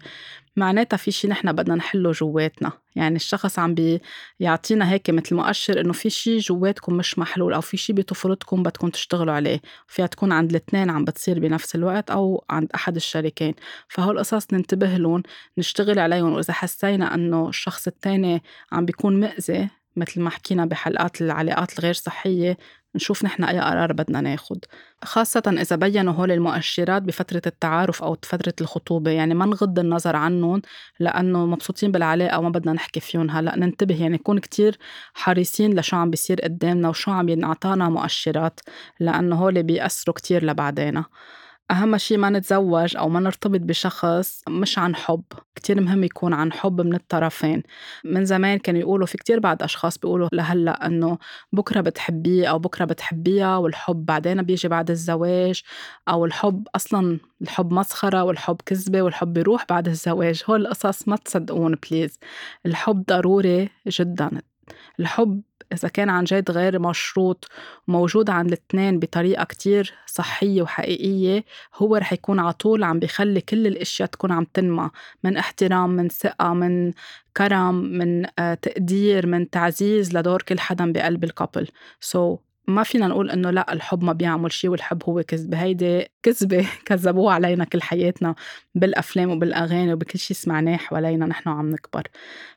معناتها 0.56 0.98
في 0.98 1.12
شيء 1.12 1.32
نحن 1.32 1.52
بدنا 1.52 1.76
نحله 1.76 2.12
جواتنا. 2.12 2.72
يعني 2.96 3.16
الشخص 3.16 3.60
عم 3.60 3.76
بيعطينا 4.40 4.92
هيك 4.92 5.10
مثل 5.10 5.36
مؤشر 5.36 5.82
إنه 5.82 5.94
في 5.94 6.10
شيء 6.10 6.40
جواتكم 6.40 6.94
مش 6.94 7.20
محلول 7.20 7.54
أو 7.54 7.62
في 7.62 7.78
شيء 7.78 7.96
بطفولتكم 7.96 8.64
بدكم 8.64 8.90
تشتغلوا 8.90 9.34
عليه. 9.34 9.62
فيها 9.88 10.08
تكون 10.08 10.32
عند 10.32 10.50
الاثنين 10.50 10.90
عم 10.90 11.06
بتصير 11.06 11.40
بنفس 11.40 11.76
الوقت 11.76 12.12
أو 12.12 12.46
عند 12.50 12.70
أحد 12.76 12.96
الشريكين. 12.96 13.54
فهول 13.90 14.16
القصص 14.16 14.54
ننتبه 14.54 14.98
لهم 14.98 15.24
نشتغل 15.58 16.00
عليهم. 16.00 16.34
وإذا 16.34 16.54
حسينا 16.54 17.14
إنه 17.16 17.50
الشخص 17.50 17.88
الثاني 17.88 18.44
عم 18.72 18.86
بيكون 18.86 19.20
مأذي 19.20 19.70
مثل 19.96 20.22
ما 20.22 20.30
حكينا 20.30 20.66
بحلقات 20.66 21.22
العلاقات 21.22 21.80
الغير 21.80 21.94
صحية 21.94 22.58
نشوف 22.96 23.24
نحن 23.26 23.44
أي 23.44 23.60
قرار 23.60 23.94
بدنا 23.94 24.22
ناخد. 24.22 24.66
خاصة 25.04 25.44
إذا 25.48 25.76
بينوا 25.76 26.14
هول 26.14 26.32
المؤشرات 26.32 27.02
بفترة 27.02 27.42
التعارف 27.48 28.04
أو 28.04 28.18
فترة 28.24 28.54
الخطوبة 28.62 29.12
يعني 29.12 29.34
ما 29.34 29.46
نغض 29.46 29.80
النظر 29.80 30.16
عنهم 30.16 30.62
لأنه 31.00 31.46
مبسوطين 31.46 31.92
بالعلاقة 31.92 32.40
وما 32.40 32.50
بدنا 32.50 32.74
نحكي 32.74 33.00
فيهم 33.00 33.30
هلأ. 33.30 33.56
ننتبه 33.56 34.02
يعني 34.02 34.16
نكون 34.16 34.40
كتير 34.40 34.78
حريصين 35.14 35.80
لشو 35.80 35.96
عم 35.98 36.10
بيصير 36.10 36.42
قدامنا 36.42 36.90
وشو 36.90 37.12
عم 37.12 37.30
ينعطانا 37.30 37.90
مؤشرات 37.90 38.60
لأنه 39.00 39.36
هول 39.36 39.64
بيأثروا 39.64 40.16
كتير 40.16 40.46
لبعدين 40.46 41.04
أهم 41.72 41.98
شيء 41.98 42.18
ما 42.18 42.30
نتزوج 42.30 42.98
أو 42.98 43.10
ما 43.10 43.20
نرتبط 43.20 43.60
بشخص 43.60 44.44
مش 44.50 44.80
عن 44.80 44.96
حب. 44.96 45.24
كتير 45.56 45.82
مهم 45.82 46.04
يكون 46.04 46.34
عن 46.34 46.52
حب 46.54 46.82
من 46.82 46.94
الطرفين. 46.96 47.64
من 48.04 48.26
زمان 48.26 48.60
كانوا 48.60 48.80
يقولوا 48.82 49.08
في 49.08 49.18
كتير 49.18 49.40
بعض 49.40 49.64
أشخاص 49.64 49.98
بيقولوا 49.98 50.30
لهلأ 50.34 50.86
أنه 50.86 51.18
بكرة 51.54 51.82
بتحبيه 51.82 52.48
أو 52.48 52.60
بكرة 52.60 52.86
بتحبيها 52.86 53.58
والحب 53.58 54.06
بعدين 54.06 54.42
بيجي 54.42 54.68
بعد 54.68 54.92
الزواج 54.92 55.62
أو 56.10 56.26
الحب 56.26 56.68
أصلا 56.76 57.20
الحب 57.42 57.74
مسخرة 57.74 58.24
والحب 58.24 58.58
كذبة 58.66 59.02
والحب 59.02 59.34
بيروح 59.34 59.66
بعد 59.70 59.88
الزواج. 59.88 60.44
هول 60.50 60.62
القصص 60.62 61.08
ما 61.08 61.16
تصدقون 61.16 61.76
بليز 61.92 62.20
الحب 62.66 63.06
ضروري 63.06 63.70
جدا. 63.88 64.42
الحب 65.00 65.42
إذا 65.74 65.88
كان 65.88 66.10
عن 66.10 66.24
جد 66.24 66.52
غير 66.52 66.80
مشروط 66.80 67.48
وموجود 67.88 68.30
عند 68.30 68.48
الاثنين 68.48 69.00
بطريقة 69.00 69.44
كتير 69.44 69.94
صحية 70.06 70.62
وحقيقية 70.62 71.44
هو 71.76 71.96
رح 71.96 72.14
يكون 72.14 72.40
على 72.40 72.54
طول 72.54 72.84
عم 72.84 73.00
بيخلي 73.00 73.42
كل 73.42 73.68
الأشياء 73.68 74.10
تكون 74.10 74.32
عم 74.32 74.44
تنمى 74.54 74.90
من 75.24 75.38
احترام 75.38 75.90
من 75.90 76.10
ثقة 76.10 76.54
من 76.54 76.94
كرم 77.38 77.76
من 77.76 78.26
آه، 78.40 78.54
تقدير 78.54 79.28
من 79.28 79.50
تعزيز 79.50 80.18
لدور 80.18 80.42
كل 80.42 80.60
حدا 80.60 80.92
بقلب 80.92 81.24
ال 81.24 81.68
couple. 82.00 82.36
so, 82.36 82.40
ما 82.68 82.84
فينا 82.84 83.08
نقول 83.08 83.30
إنه 83.32 83.50
لأ 83.52 83.74
الحب 83.74 84.04
ما 84.04 84.14
بيعمل 84.14 84.52
شيء 84.52 84.70
والحب 84.70 85.04
هو 85.10 85.24
كذبه 85.24 85.58
هيدي 85.62 86.08
كذبة 86.24 86.68
كذبوها 86.86 87.34
علينا 87.34 87.66
كل 87.66 87.82
حياتنا 87.82 88.36
بالأفلام 88.76 89.32
وبالأغاني 89.32 89.94
وبكل 89.94 90.20
شيء 90.20 90.38
سمعناه 90.38 90.78
حوالينا 90.78 91.26
نحن 91.26 91.50
عم 91.50 91.70
نكبر. 91.72 92.04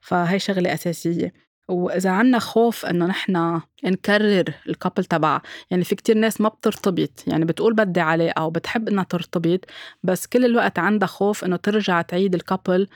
فهي 0.00 0.38
شغلة 0.38 0.74
أساسية. 0.74 1.47
وإذا 1.68 2.10
عنا 2.10 2.38
خوف 2.38 2.86
إنه 2.86 3.06
نحن 3.06 3.60
نكرر 3.84 4.44
الكابل 4.68 5.04
تبع 5.04 5.40
يعني 5.70 5.84
في 5.84 5.94
كتير 5.94 6.16
ناس 6.16 6.40
ما 6.40 6.48
بترتبط 6.48 7.24
يعني 7.26 7.44
بتقول 7.44 7.74
بدي 7.74 8.00
علاقه 8.00 8.44
وبتحب 8.44 8.88
إنها 8.88 9.04
ترتبط 9.04 9.60
بس 10.02 10.26
كل 10.26 10.44
الوقت 10.44 10.78
عندها 10.78 11.08
خوف 11.08 11.44
إنه 11.44 11.56
ترجع 11.56 12.02
تعيد 12.02 12.34
الكابل 12.34 12.88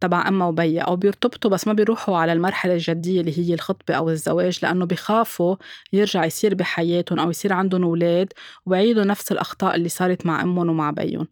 تبع 0.00 0.28
أمها 0.28 0.46
وبيها 0.46 0.82
أو 0.82 0.96
بيرتبطوا 0.96 1.50
بس 1.50 1.66
ما 1.66 1.72
بيروحوا 1.72 2.16
على 2.16 2.32
المرحلة 2.32 2.74
الجدية 2.74 3.20
اللي 3.20 3.38
هي 3.38 3.54
الخطبة 3.54 3.94
أو 3.94 4.10
الزواج 4.10 4.58
لأنه 4.62 4.84
بيخافوا 4.86 5.56
يرجع 5.92 6.24
يصير 6.24 6.54
بحياتهم 6.54 7.18
أو 7.20 7.30
يصير 7.30 7.52
عندهم 7.52 7.84
أولاد 7.84 8.32
ويعيدوا 8.66 9.04
نفس 9.04 9.32
الأخطاء 9.32 9.74
اللي 9.74 9.88
صارت 9.88 10.26
مع 10.26 10.42
أمهم 10.42 10.68
ومع 10.68 10.90
بيهم. 10.90 11.28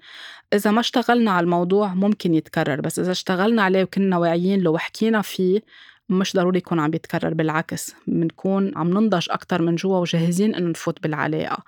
إذا 0.54 0.70
ما 0.70 0.80
اشتغلنا 0.80 1.30
على 1.30 1.44
الموضوع 1.44 1.94
ممكن 1.94 2.34
يتكرر 2.34 2.80
بس 2.80 2.98
إذا 2.98 3.12
اشتغلنا 3.12 3.62
عليه 3.62 3.82
وكنا 3.82 4.18
واعيين 4.18 4.60
له 4.62 4.70
وحكينا 4.70 5.22
فيه 5.22 5.60
مش 6.08 6.36
ضروري 6.36 6.58
يكون 6.58 6.80
عم 6.80 6.90
بيتكرر 6.90 7.34
بالعكس 7.34 7.94
بنكون 8.06 8.72
عم 8.78 8.90
ننضج 8.90 9.26
أكتر 9.30 9.62
من 9.62 9.74
جوا 9.76 9.98
وجاهزين 9.98 10.54
إنه 10.54 10.70
نفوت 10.70 11.02
بالعلاقة. 11.02 11.64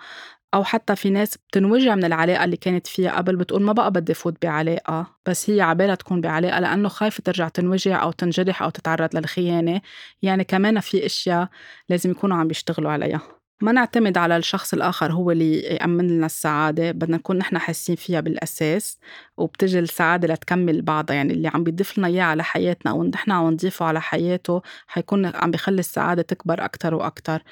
أو 0.54 0.64
حتى 0.64 0.96
في 0.96 1.10
ناس 1.10 1.36
بتنوجع 1.36 1.94
من 1.94 2.04
العلاقة 2.04 2.44
اللي 2.44 2.56
كانت 2.56 2.86
فيها 2.86 3.16
قبل 3.16 3.36
بتقول 3.36 3.62
ما 3.62 3.72
بقى 3.72 3.90
بدي 3.90 4.14
فوت 4.14 4.42
بعلاقة 4.42 5.06
بس 5.26 5.50
هي 5.50 5.60
عبالها 5.60 5.94
تكون 5.94 6.20
بعلاقة 6.20 6.60
لأنه 6.60 6.88
خايفة 6.88 7.22
ترجع 7.22 7.48
تنوجع 7.48 8.02
أو 8.02 8.10
تنجرح 8.12 8.62
أو 8.62 8.70
تتعرض 8.70 9.16
للخيانة. 9.16 9.80
يعني 10.22 10.44
كمان 10.44 10.80
في 10.80 11.06
أشياء 11.06 11.48
لازم 11.88 12.10
يكونوا 12.10 12.36
عم 12.36 12.48
بيشتغلوا 12.48 12.90
عليها. 12.90 13.35
ما 13.60 13.72
نعتمد 13.72 14.18
على 14.18 14.36
الشخص 14.36 14.74
الآخر 14.74 15.12
هو 15.12 15.30
اللي 15.30 15.60
يأمن 15.60 16.08
لنا 16.08 16.26
السعادة 16.26 16.92
بدنا 16.92 17.16
نكون 17.16 17.38
نحن 17.38 17.58
حاسين 17.58 17.96
فيها 17.96 18.20
بالأساس 18.20 18.98
وبتجي 19.36 19.78
السعادة 19.78 20.28
لتكمل 20.28 20.82
بعضها. 20.82 21.16
يعني 21.16 21.32
اللي 21.32 21.48
عم 21.48 21.64
بيضيف 21.64 21.98
لنا 21.98 22.08
إياه 22.08 22.22
على 22.24 22.44
حياتنا 22.44 22.92
أو 22.92 23.04
نحن 23.04 23.30
عم 23.30 23.50
نضيفه 23.50 23.86
على 23.86 24.00
حياته 24.00 24.62
حيكون 24.86 25.26
عم 25.26 25.50
بيخلي 25.50 25.80
السعادة 25.80 26.22
تكبر 26.22 26.64
أكتر 26.64 26.94
وأكتر. 26.94 27.42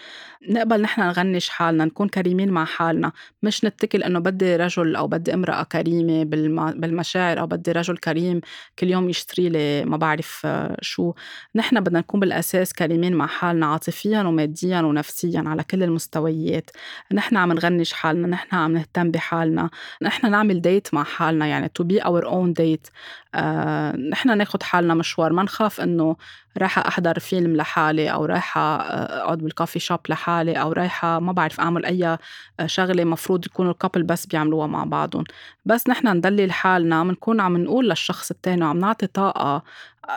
نقبل 0.51 0.83
نحن 0.83 1.01
نغنش 1.01 1.49
حالنا 1.49 1.85
نكون 1.85 2.09
كريمين 2.09 2.51
مع 2.51 2.65
حالنا. 2.65 3.13
مش 3.43 3.65
نتكل 3.65 4.03
إنه 4.03 4.19
بدي 4.19 4.57
رجل 4.57 4.97
أو 4.97 5.09
بدي 5.09 5.35
امرأة 5.35 5.63
كريمة 5.63 6.25
بالمشاعر 6.75 7.41
أو 7.41 7.47
بدي 7.47 7.73
رجل 7.73 7.97
كريم 7.97 8.41
كل 8.79 8.91
يوم 8.91 9.09
يشتري 9.11 9.49
لي 9.49 9.85
ما 9.85 9.97
بعرف 9.97 10.43
آه، 10.45 10.77
شو. 10.83 11.13
نحن 11.55 11.81
بدنا 11.81 11.99
نكون 11.99 12.21
بالأساس 12.21 12.73
كريمين 12.73 13.15
مع 13.15 13.27
حالنا 13.27 13.67
عاطفيا 13.67 14.23
وماديا 14.23 14.81
ونفسيا 14.81 15.45
على 15.47 15.65
كل 15.65 15.83
المستويات. 15.95 16.71
نحن 17.13 17.37
عم 17.37 17.53
نغنش 17.53 17.93
حالنا 17.93 18.27
نحن 18.29 18.57
عم 18.57 18.73
نهتم 18.73 19.11
بحالنا. 19.11 19.71
نحن 20.03 20.31
نعمل 20.31 20.61
ديت 20.61 20.95
مع 20.95 21.05
حالنا 21.05 21.47
يعني 21.47 21.71
be 21.83 22.01
our 22.01 22.25
own 22.25 22.53
date. 22.63 22.91
آه، 23.35 23.97
نحن 23.97 24.39
ناخد 24.39 24.63
حالنا 24.63 24.95
مشوار. 24.95 25.33
ما 25.33 25.43
نخاف 25.43 25.81
إنه 25.81 26.17
رايحة 26.59 26.89
أحضر 26.89 27.19
فيلم 27.19 27.57
لحالي 27.57 28.13
أو 28.13 28.25
رايحة 28.25 28.61
آه، 28.61 29.23
أقعد 29.25 29.39
بالكافي 29.39 29.79
شوب 29.79 30.01
لحالي 30.09 30.53
أو 30.53 30.73
رايحة 30.73 31.19
ما 31.19 31.33
بعرف 31.33 31.61
أعمل 31.61 31.85
أي 31.85 32.07
آه، 32.07 32.67
شغلة 32.67 33.05
مفروض 33.05 33.47
يكونوا 33.47 33.73
الكابل 33.73 34.03
بس 34.03 34.27
بيعملوها 34.27 34.67
مع 34.67 34.85
بعضهم. 34.85 35.25
بس 35.65 35.89
نحن 35.89 36.09
ندلل 36.09 36.53
حالنا 36.53 37.05
بنكون 37.05 37.41
عم 37.41 37.57
نقول 37.57 37.89
للشخص 37.89 38.31
التاني 38.31 38.65
وعم 38.65 38.79
نعطي 38.79 39.07
طاقة 39.07 39.63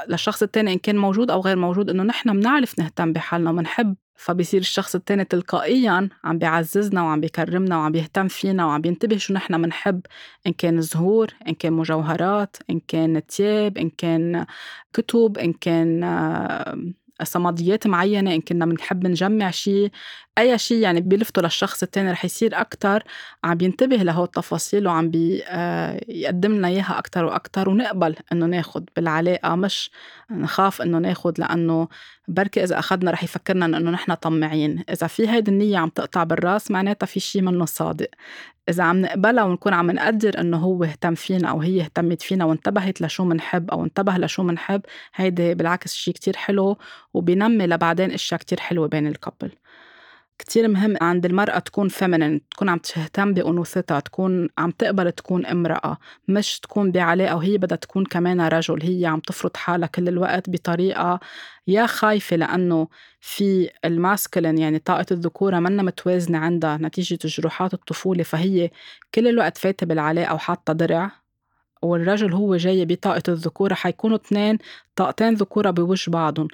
للشخص 0.10 0.44
التاني 0.44 0.74
إن 0.74 0.78
كان 0.78 0.98
موجود 0.98 1.32
أو 1.32 1.42
غير 1.42 1.56
موجود 1.58 1.90
إنه 1.90 2.04
نحن 2.04 2.40
بنعرف 2.40 2.80
نهتم 2.80 3.14
بحالنا 3.14 3.50
وبنحب 3.50 3.96
فبصير 4.18 4.62
الشخص 4.62 4.96
التاني 4.96 5.26
تلقائيا 5.26 6.10
عم 6.24 6.38
بيعززنا 6.38 7.04
وعم 7.04 7.22
بيكرمنا 7.22 7.78
وعم 7.78 7.92
بيهتم 7.92 8.28
فينا 8.28 8.66
وعم 8.66 8.82
بينتبه 8.82 9.18
شو 9.18 9.34
نحن 9.34 9.62
بنحب 9.62 10.02
إن 10.48 10.54
كان 10.54 10.82
زهور 10.82 11.28
إن 11.48 11.54
كان 11.54 11.74
مجوهرات 11.74 12.58
إن 12.70 12.80
كان 12.88 13.26
تياب 13.28 13.78
إن 13.78 13.90
كان 13.90 14.46
كتب 14.94 15.38
إن 15.38 15.54
كان 15.54 16.04
صمديات 17.24 17.88
معينة 17.88 18.34
إن 18.34 18.42
كنا 18.42 18.66
بنحب 18.66 19.08
نجمع 19.08 19.52
شيء 19.52 19.92
أي 20.38 20.58
شيء 20.58 20.78
يعني 20.78 21.02
بيلفتوا 21.02 21.44
للشخص 21.44 21.84
التاني 21.84 22.12
رح 22.12 22.26
يصير 22.26 22.62
أكتر 22.62 23.04
عم 23.44 23.56
بينتبه 23.56 23.96
لهو 23.96 24.24
التفاصيل 24.24 24.88
وعم 24.88 25.10
بيقدم 25.10 26.52
آه، 26.52 26.58
لنا 26.58 26.68
إياها 26.68 27.00
أكتر 27.00 27.26
وأكتر 27.26 27.70
ونقبل 27.70 28.16
إنه 28.32 28.46
ناخد 28.46 28.90
بالعلاقة 28.96 29.56
مش 29.56 29.92
نخاف 30.32 30.82
إنه 30.82 30.98
ناخد 30.98 31.40
لأنه 31.40 31.88
بركي 32.28 32.64
إذا 32.64 32.80
أخدنا 32.80 33.12
رح 33.12 33.24
يفكرنا 33.24 33.66
إنه 33.66 33.92
نحن 33.92 34.14
طماعين. 34.14 34.84
إذا 34.90 35.08
في 35.08 35.30
هيدي 35.30 35.52
النية 35.52 35.78
عم 35.78 35.90
تقطع 35.90 36.24
بالراس 36.24 36.72
معناتها 36.72 37.08
في 37.08 37.20
شيء 37.20 37.42
منه 37.42 37.66
صادق. 37.66 38.08
إذا 38.70 38.84
عم 38.84 39.02
نقبلها 39.02 39.44
ونكون 39.44 39.74
عم 39.74 39.92
نقدر 39.92 40.40
إنه 40.40 40.58
هو 40.58 40.84
اهتم 40.84 41.16
فينا 41.16 41.50
أو 41.50 41.62
هي 41.62 41.82
اهتمت 41.82 42.22
فينا 42.22 42.46
وانتبهت 42.46 43.02
لشو 43.02 43.26
منحب 43.26 43.72
أو 43.72 43.84
انتبه 43.84 44.18
لشو 44.18 44.44
منحب 44.44 44.82
هيدي 45.16 45.56
بالعكس 45.56 45.94
شيء 45.94 46.14
كتير 46.14 46.36
حلو 46.38 46.78
وبينمي 47.14 47.68
لبعدين 47.68 48.12
أشياء 48.12 48.40
كتير 48.40 48.60
حلوة 48.60 48.88
بين 48.88 49.08
ال 49.08 49.14
couple 49.14 49.52
كتير 50.40 50.68
مهم 50.68 50.98
عند 51.02 51.26
المرأة 51.26 51.60
تكون 51.60 51.88
feminine 51.90 52.50
تكون 52.50 52.70
عم 52.70 52.78
تهتم 52.78 53.34
بأنوثتها 53.34 54.00
تكون 54.00 54.50
عم 54.58 54.72
تقبل 54.72 55.12
تكون 55.12 55.46
امرأة 55.46 55.98
مش 56.28 56.60
تكون 56.60 56.92
بعلاقة 56.92 57.36
وهي 57.36 57.58
بدها 57.58 57.78
تكون 57.78 58.06
كمان 58.06 58.42
رجل 58.42 58.84
هي 58.84 59.06
عم 59.06 59.20
تفرض 59.20 59.58
حالها 59.58 59.88
كل 59.88 60.08
الوقت 60.08 60.50
بطريقة 60.50 61.20
يا 61.68 61.86
خايفة 61.86 62.36
لأنه 62.36 62.88
في 63.22 63.70
ال 63.86 63.93
masculine 63.93 64.58
يعني 64.58 64.80
طاقة 64.80 65.06
الذكورة 65.12 65.60
منا 65.60 65.84
متوازنة 65.84 66.38
عندها 66.38 66.78
نتيجة 66.78 67.20
جروحات 67.26 67.74
الطفولة 67.74 68.24
فهي 68.24 68.72
كل 69.16 69.28
الوقت 69.28 69.58
فايتة 69.58 69.86
بالعلاقة 69.86 70.34
وحاطة 70.36 70.74
درع 70.74 71.12
والرجل 71.82 72.34
هو 72.34 72.56
جاي 72.56 72.86
بطاقة 72.86 73.24
الذكورة 73.30 73.74
حيكونوا 73.74 74.18
اثنين 74.18 74.58
طاقتين 74.96 75.34
ذكورة 75.34 75.72
بوجه 75.72 76.12
بعضهم. 76.12 76.48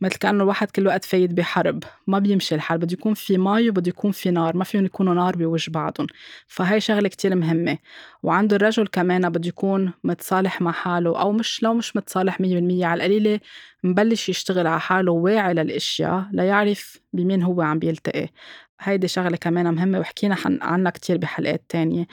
مثل 0.00 0.16
كأنه 0.16 0.42
الواحد 0.42 0.70
كل 0.70 0.86
وقت 0.86 1.04
فايت 1.04 1.30
بحرب 1.30 1.84
ما 2.06 2.18
بيمشي 2.18 2.54
الحال 2.54 2.78
بده 2.78 2.92
يكون 2.92 3.14
في 3.14 3.38
مي 3.38 3.70
وبده 3.70 3.88
يكون 3.88 4.12
في 4.12 4.30
نار 4.30 4.56
ما 4.56 4.64
فيهم 4.64 4.84
يكونوا 4.84 5.14
نار 5.14 5.36
بوجه 5.36 5.70
بعضهم. 5.70 6.06
فهي 6.46 6.80
شغلة 6.80 7.08
كتير 7.08 7.34
مهمة. 7.34 7.78
وعنده 8.22 8.56
الرجل 8.56 8.86
كمان 8.86 9.30
بده 9.30 9.48
يكون 9.48 9.92
متصالح 10.04 10.60
مع 10.60 10.72
حاله 10.72 11.20
أو 11.20 11.32
مش 11.32 11.62
لو 11.62 11.74
مش 11.74 11.96
متصالح 11.96 12.40
مية 12.40 12.54
بالمية 12.54 12.86
على 12.86 12.98
القليلة 13.06 13.40
مبلش 13.84 14.28
يشتغل 14.28 14.66
على 14.66 14.80
حاله 14.80 15.12
واعي 15.12 15.54
للأشياء 15.54 16.26
ليعرف 16.32 16.98
بمين 17.12 17.42
هو 17.42 17.62
عم 17.62 17.78
بيلتقي. 17.78 18.28
هيدي 18.80 19.08
شغلة 19.08 19.36
كمان 19.36 19.74
مهمة 19.74 19.98
وحكينا 20.00 20.36
عنها 20.62 20.90
كتير 20.90 21.16
بحلقات 21.18 21.64
تانية. 21.68 22.06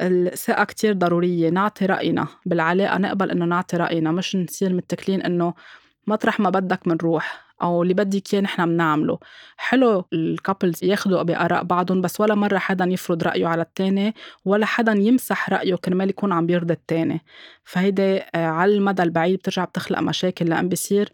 الثقة 0.00 0.64
كتير 0.64 0.92
ضرورية 0.92 1.50
نعطي 1.50 1.86
رأينا. 1.86 2.26
بالعلاقة 2.46 2.98
نقبل 2.98 3.30
إنه 3.30 3.44
نعطي 3.44 3.76
رأينا 3.76 4.12
مش 4.12 4.36
نصير 4.36 4.72
متكلين 4.72 5.22
إنه 5.22 5.54
مطرح 6.06 6.40
ما 6.40 6.50
بدك 6.50 6.88
منروح 6.88 7.46
أو 7.62 7.82
اللي 7.82 7.94
بدك 7.94 8.34
إياه 8.34 8.42
نحن 8.42 8.66
بنعمله 8.66 9.18
حلو 9.56 10.04
الكابلز 10.12 10.84
ياخذوا 10.84 11.22
بآراء 11.22 11.64
بعضهم 11.64 12.00
بس 12.00 12.20
ولا 12.20 12.34
مرة 12.34 12.58
حدا 12.58 12.84
يفرض 12.84 13.22
رأيه 13.22 13.46
على 13.46 13.62
الثاني 13.62 14.14
ولا 14.44 14.66
حدا 14.66 14.92
يمسح 14.92 15.50
رأيه 15.50 15.74
كرمال 15.74 16.10
يكون 16.10 16.32
عم 16.32 16.46
بيرضي 16.46 16.74
الثاني 16.74 17.20
فهيدي 17.64 18.18
آه، 18.18 18.46
على 18.46 18.74
المدى 18.74 19.02
البعيد 19.02 19.38
بترجع 19.38 19.64
بتخلق 19.64 20.00
مشاكل 20.00 20.46
لأن 20.46 20.68
بصير 20.68 21.12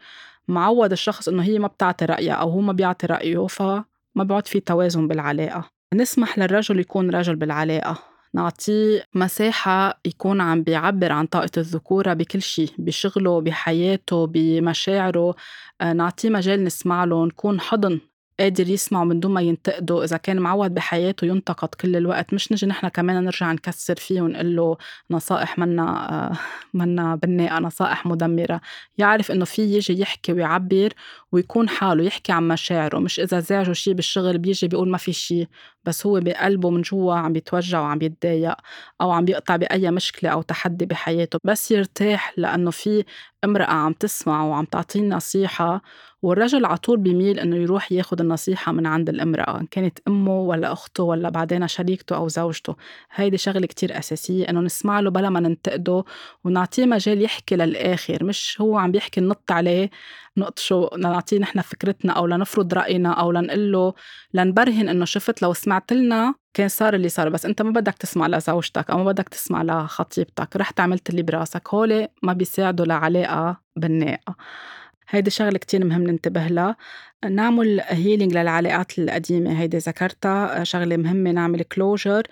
معود 0.48 0.92
الشخص 0.92 1.28
إنه 1.28 1.42
هي 1.42 1.58
ما 1.58 1.68
بتعطي 1.68 2.04
رأيها 2.04 2.34
أو 2.34 2.50
هو 2.50 2.60
ما 2.60 2.72
بيعطي 2.72 3.06
رأيه 3.06 3.46
فما 3.46 3.84
بيعود 4.16 4.46
في 4.46 4.60
توازن 4.60 5.08
بالعلاقة. 5.08 5.70
نسمح 5.94 6.38
للرجل 6.38 6.80
يكون 6.80 7.10
رجل 7.10 7.36
بالعلاقة. 7.36 8.11
نعطيه 8.34 9.04
مساحة 9.14 10.00
يكون 10.04 10.40
عم 10.40 10.62
بيعبر 10.62 11.12
عن 11.12 11.26
طاقة 11.26 11.50
الذكورة 11.56 12.12
بكل 12.12 12.42
شيء 12.42 12.70
بشغله 12.78 13.40
بحياته 13.40 14.26
بمشاعره. 14.26 15.34
آه، 15.80 15.92
نعطيه 15.92 16.30
مجال 16.30 16.64
نسمع 16.64 17.04
له 17.04 17.26
نكون 17.26 17.60
حضن 17.60 18.00
قادر 18.40 18.68
يسمع 18.68 19.04
من 19.04 19.20
دون 19.20 19.32
ما 19.32 19.40
ينتقده. 19.40 20.04
إذا 20.04 20.16
كان 20.16 20.38
معود 20.38 20.74
بحياته 20.74 21.24
ينتقد 21.26 21.68
كل 21.68 21.96
الوقت. 21.96 22.34
مش 22.34 22.52
نجي 22.52 22.66
نحن 22.66 22.88
كمان 22.88 23.24
نرجع 23.24 23.52
نكسر 23.52 23.94
فيه 23.96 24.22
ونقول 24.22 24.56
له 24.56 24.76
نصائح 25.10 25.58
منا 25.58 25.82
آه، 26.30 26.38
منا 26.74 27.14
بناءة 27.16 27.60
نصائح 27.60 28.06
مدمرة. 28.06 28.60
يعرف 28.98 29.30
إنه 29.30 29.44
في 29.44 29.62
يجي 29.62 30.00
يحكي 30.00 30.32
ويعبر 30.32 30.92
ويكون 31.32 31.68
حاله 31.68 32.04
يحكي 32.04 32.32
عن 32.32 32.48
مشاعره. 32.48 32.98
مش 32.98 33.20
إذا 33.20 33.40
زعجه 33.40 33.72
شيء 33.72 33.94
بالشغل 33.94 34.38
بيجي 34.38 34.68
بيقول 34.68 34.88
ما 34.90 34.98
في 34.98 35.12
شيء 35.12 35.48
بس 35.84 36.06
هو 36.06 36.20
بقلبه 36.20 36.70
من 36.70 36.82
جوا 36.82 37.14
عم 37.14 37.32
بيتوجع 37.32 37.80
وعم 37.80 37.98
بيتضايق 37.98 38.54
أو 39.00 39.10
عم 39.10 39.24
بيقطع 39.24 39.56
بأي 39.56 39.90
مشكلة 39.90 40.30
أو 40.30 40.42
تحدي 40.42 40.86
بحياته 40.86 41.38
بس 41.44 41.70
يرتاح 41.70 42.32
لأنه 42.36 42.70
في 42.70 43.04
امرأة 43.44 43.64
عم 43.72 43.92
تسمع 43.92 44.44
وعم 44.44 44.64
تعطيه 44.64 45.00
نصيحة 45.00 45.82
والرجل 46.22 46.64
على 46.64 46.76
طول 46.76 46.98
بيميل 46.98 47.38
إنه 47.40 47.56
يروح 47.56 47.92
ياخذ 47.92 48.20
النصيحة 48.20 48.72
من 48.72 48.86
عند 48.86 49.08
الامرأة 49.08 49.60
إن 49.60 49.66
كانت 49.66 49.98
أمه 50.08 50.40
ولا 50.40 50.72
أخته 50.72 51.02
ولا 51.04 51.28
بعدين 51.28 51.68
شريكته 51.68 52.16
أو 52.16 52.28
زوجته. 52.28 52.76
هيدي 53.14 53.38
شغلة 53.38 53.66
كتير 53.66 53.98
أساسية 53.98 54.48
إنه 54.48 54.60
نسمع 54.60 55.00
له 55.00 55.10
بلا 55.10 55.30
ما 55.30 55.40
ننتقده 55.40 56.04
ونعطيه 56.44 56.86
مجال 56.86 57.22
يحكي 57.22 57.56
للآخر 57.56 58.24
مش 58.24 58.60
هو 58.60 58.78
عم 58.78 58.92
بيحكي 58.92 59.20
ننط 59.20 59.52
عليه 59.52 59.90
نقطشه 60.36 60.90
نعطيه 60.98 61.38
نحن 61.38 61.60
فكرتنا 61.60 62.12
أو 62.12 62.26
لنفرض 62.26 62.74
رأينا 62.74 63.12
أو 63.12 63.32
لنقول 63.32 63.72
له 63.72 63.94
لنبرهن 64.34 64.88
إنه 64.88 65.04
شفت 65.04 65.42
لو 65.42 65.52
سمعت 65.52 65.92
لنا 65.92 66.34
كان 66.54 66.68
صار 66.68 66.94
اللي 66.94 67.08
صار 67.08 67.28
بس 67.28 67.46
أنت 67.46 67.62
ما 67.62 67.70
بدك 67.70 67.94
تسمع 67.94 68.26
لزوجتك 68.26 68.90
أو 68.90 68.98
ما 68.98 69.04
بدك 69.04 69.28
تسمع 69.28 69.62
لخطيبتك 69.62 70.56
رحت 70.56 70.80
عملت 70.80 71.10
اللي 71.10 71.22
براسك 71.22 71.74
هول 71.74 72.08
ما 72.22 72.32
بيساعدوا 72.32 72.86
لعلاقة 72.86 73.60
بناءه 73.76 74.36
هيدي 75.08 75.30
شغلة 75.30 75.58
كتير 75.58 75.84
مهم 75.84 76.02
ننتبه 76.02 76.46
لها. 76.46 76.76
نعمل 77.30 77.80
healing 77.86 78.36
للعلاقات 78.36 78.98
القديمة 78.98 79.60
هيدي 79.60 79.78
ذكرتها. 79.78 80.64
شغلة 80.64 80.96
مهمة 80.96 81.30
نعمل 81.30 81.62
closure 81.62 82.22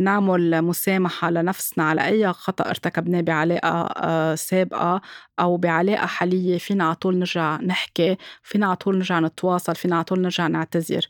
نعمل 0.00 0.62
مسامحة 0.62 1.30
لنفسنا 1.30 1.84
على 1.84 2.04
أي 2.06 2.32
خطأ 2.32 2.68
ارتكبناه 2.70 3.20
بعلاقة 3.20 3.68
آه، 3.96 4.34
سابقة 4.34 5.00
أو 5.40 5.56
بعلاقة 5.56 6.06
حالية. 6.06 6.58
فينا 6.58 6.84
على 6.84 6.94
طول 6.94 7.18
نرجع 7.18 7.56
نحكي 7.60 8.16
فينا 8.42 8.66
على 8.66 8.76
طول 8.76 8.96
نرجع 8.96 9.20
نتواصل 9.20 9.74
فينا 9.76 9.96
على 9.96 10.04
طول 10.04 10.20
نرجع 10.20 10.46
نعتذر. 10.46 11.06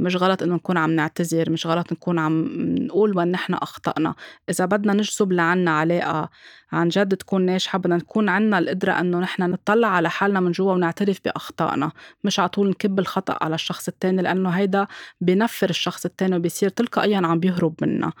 مش 0.00 0.16
غلط 0.16 0.42
إنه 0.42 0.54
نكون 0.54 0.76
عم 0.76 0.90
نعتذر 0.90 1.50
مش 1.50 1.66
غلط 1.66 1.92
نكون 1.92 2.18
عم 2.18 2.48
نقول 2.78 3.16
وين 3.16 3.28
نحن 3.30 3.54
أخطأنا. 3.54 4.14
إذا 4.50 4.64
بدنا 4.64 4.92
نجذب 4.92 5.32
لعنا 5.32 5.70
علاقة 5.70 6.30
عن 6.72 6.88
جد 6.88 7.16
تكون 7.16 7.46
ناجحة 7.46 7.78
بدنا 7.78 7.96
نكون 7.96 8.28
عنا 8.28 8.58
القدرة 8.58 8.92
إنه 8.92 9.18
نحن 9.18 9.42
نطلع 9.42 9.88
على 9.88 10.10
حالنا 10.10 10.40
من 10.40 10.52
جوا 10.52 10.72
ونعترف 10.72 11.20
بأخطائنا. 11.24 11.92
مش 12.24 12.40
على 12.40 12.48
طول 12.48 12.68
نكب 12.70 12.98
الخطأ 12.98 13.38
على 13.44 13.54
الشخص 13.54 13.88
التاني 13.88 14.22
لأنه 14.22 14.50
هيدا 14.50 14.86
بينفر 15.20 15.70
الشخص 15.70 16.04
التاني 16.04 16.36
وبيصير 16.36 16.68
تلقائيا 16.68 17.16
عم 17.26 17.40
بيهرب 17.40 17.74
منا. 17.82 18.12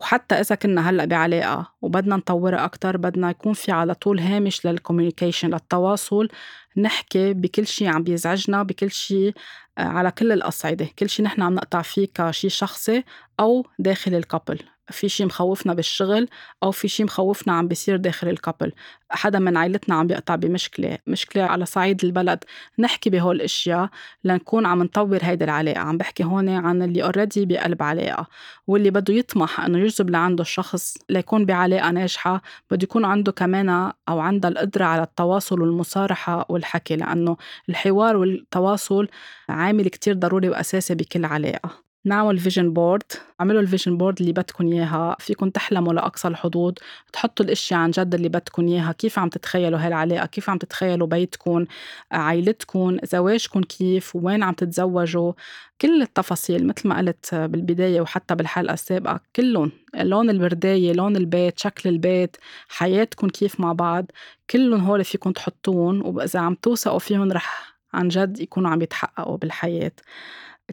وحتى 0.00 0.34
إذا 0.34 0.54
كنا 0.54 0.90
هلأ 0.90 1.04
بعلاقة 1.04 1.72
وبدنا 1.82 2.16
نطورها 2.16 2.64
أكتر 2.64 2.96
بدنا 2.96 3.30
يكون 3.30 3.52
في 3.52 3.72
على 3.72 3.94
طول 3.94 4.18
هامش 4.20 4.66
لل 4.66 4.77
communication 4.77 5.50
للتواصل 5.50 6.28
نحكي 6.76 7.34
بكل 7.34 7.66
شيء 7.66 7.88
عم 7.88 8.02
بيزعجنا 8.02 8.62
بكل 8.62 8.90
شيء 8.90 9.34
آه، 9.78 9.82
على 9.82 10.10
كل 10.10 10.32
الأصعدة. 10.32 10.88
كل 10.98 11.08
شيء 11.10 11.26
نحن 11.26 11.42
عم 11.42 11.54
نقطع 11.54 11.82
فيه 11.82 12.08
كشي 12.14 12.48
شخصي 12.48 13.04
أو 13.40 13.66
داخل 13.78 14.14
ال 14.14 14.23
couple 14.23 14.75
في 14.90 15.08
شي 15.08 15.24
مخوفنا 15.24 15.74
بالشغل 15.74 16.28
أو 16.62 16.70
في 16.70 16.88
شي 16.88 17.04
مخوفنا 17.04 17.52
عم 17.52 17.68
بيصير 17.68 17.96
داخل 17.96 18.28
ال 18.28 18.34
couple 18.34 18.72
حدا 19.10 19.38
من 19.38 19.56
عائلتنا 19.56 19.94
عم 19.94 20.06
بيقطع 20.06 20.34
بمشكلة 20.34 20.98
مشكلة 21.06 21.42
على 21.42 21.66
صعيد 21.66 22.04
البلد. 22.04 22.44
نحكي 22.78 23.10
بهول 23.10 23.36
الأشياء 23.36 23.88
لنكون 24.24 24.66
عم 24.66 24.82
نطور 24.82 25.18
هيدي 25.22 25.44
العلاقة. 25.44 25.78
عم 25.80 25.98
بحكي 25.98 26.24
هون 26.24 26.48
عن 26.48 26.82
اللي 26.82 27.04
already 27.04 27.46
بقلب 27.46 27.82
علاقة 27.82 28.26
واللي 28.66 28.90
بده 28.90 29.14
يطمح 29.14 29.60
إنه 29.60 29.78
يجذب 29.78 30.10
لعنده 30.10 30.42
الشخص 30.42 30.98
ليكون 31.10 31.46
بعلاقة 31.46 31.90
ناجحة 31.90 32.42
بده 32.70 32.84
يكون 32.84 33.04
عنده 33.04 33.32
كمان 33.32 33.92
أو 34.08 34.20
عندها 34.20 34.50
القدرة 34.50 34.84
على 34.84 35.02
التواصل 35.02 35.60
والمصارحة 35.60 36.46
والحكي 36.48 36.96
لأنه 36.96 37.36
الحوار 37.68 38.16
والتواصل 38.16 39.08
عامل 39.48 39.88
كتير 39.88 40.14
ضروري 40.14 40.48
وأساسي 40.48 40.94
بكل 40.94 41.24
علاقة. 41.24 41.85
نعمل 42.06 42.38
vision 42.38 42.72
board 42.72 43.02
اعملوا 43.40 43.60
ال 43.60 43.65
vision 43.65 43.96
board 43.96 44.20
اللي 44.20 44.32
بدكم 44.32 44.72
إياها. 44.72 45.16
فيكم 45.20 45.50
تحلموا 45.50 45.92
لأقصى 45.92 46.28
الحدود. 46.28 46.78
تحطوا 47.12 47.44
الاشياء 47.44 47.80
عن 47.80 47.90
جد 47.90 48.14
اللي 48.14 48.28
بدكم 48.28 48.68
إياها. 48.68 48.92
كيف 48.92 49.18
عم 49.18 49.28
تتخيلوا 49.28 49.78
هالعلاقة؟ 49.78 50.26
كيف 50.26 50.50
عم 50.50 50.58
تتخيلوا 50.58 51.06
بيتكم 51.06 51.66
عائلتكم 52.12 52.96
زواجكم 53.04 53.60
كيف؟ 53.62 54.16
وين 54.16 54.42
عم 54.42 54.54
تتزوجوا؟ 54.54 55.32
كل 55.80 56.02
التفاصيل 56.02 56.66
مثل 56.66 56.88
ما 56.88 56.98
قلت 56.98 57.34
بالبداية 57.34 58.00
وحتى 58.00 58.34
بالحلقة 58.34 58.74
السابقة 58.74 59.20
كلهم 59.36 59.72
لون 59.94 60.30
البرداية 60.30 60.92
لون 60.92 61.16
البيت 61.16 61.58
شكل 61.58 61.88
البيت 61.88 62.36
حياتكم 62.68 63.28
كيف 63.28 63.60
مع 63.60 63.72
بعض. 63.72 64.06
كلهم 64.50 64.80
هول 64.80 65.04
فيكم 65.04 65.32
تحطون 65.32 66.00
وإذا 66.00 66.40
عم 66.40 66.54
توثقوا 66.54 66.98
فيهم 66.98 67.32
رح 67.32 67.76
عن 67.94 68.08
جد 68.08 68.40
يكونوا 68.40 68.70
عم 68.70 68.82
يتحققوا 68.82 69.36
بالحياة. 69.36 69.92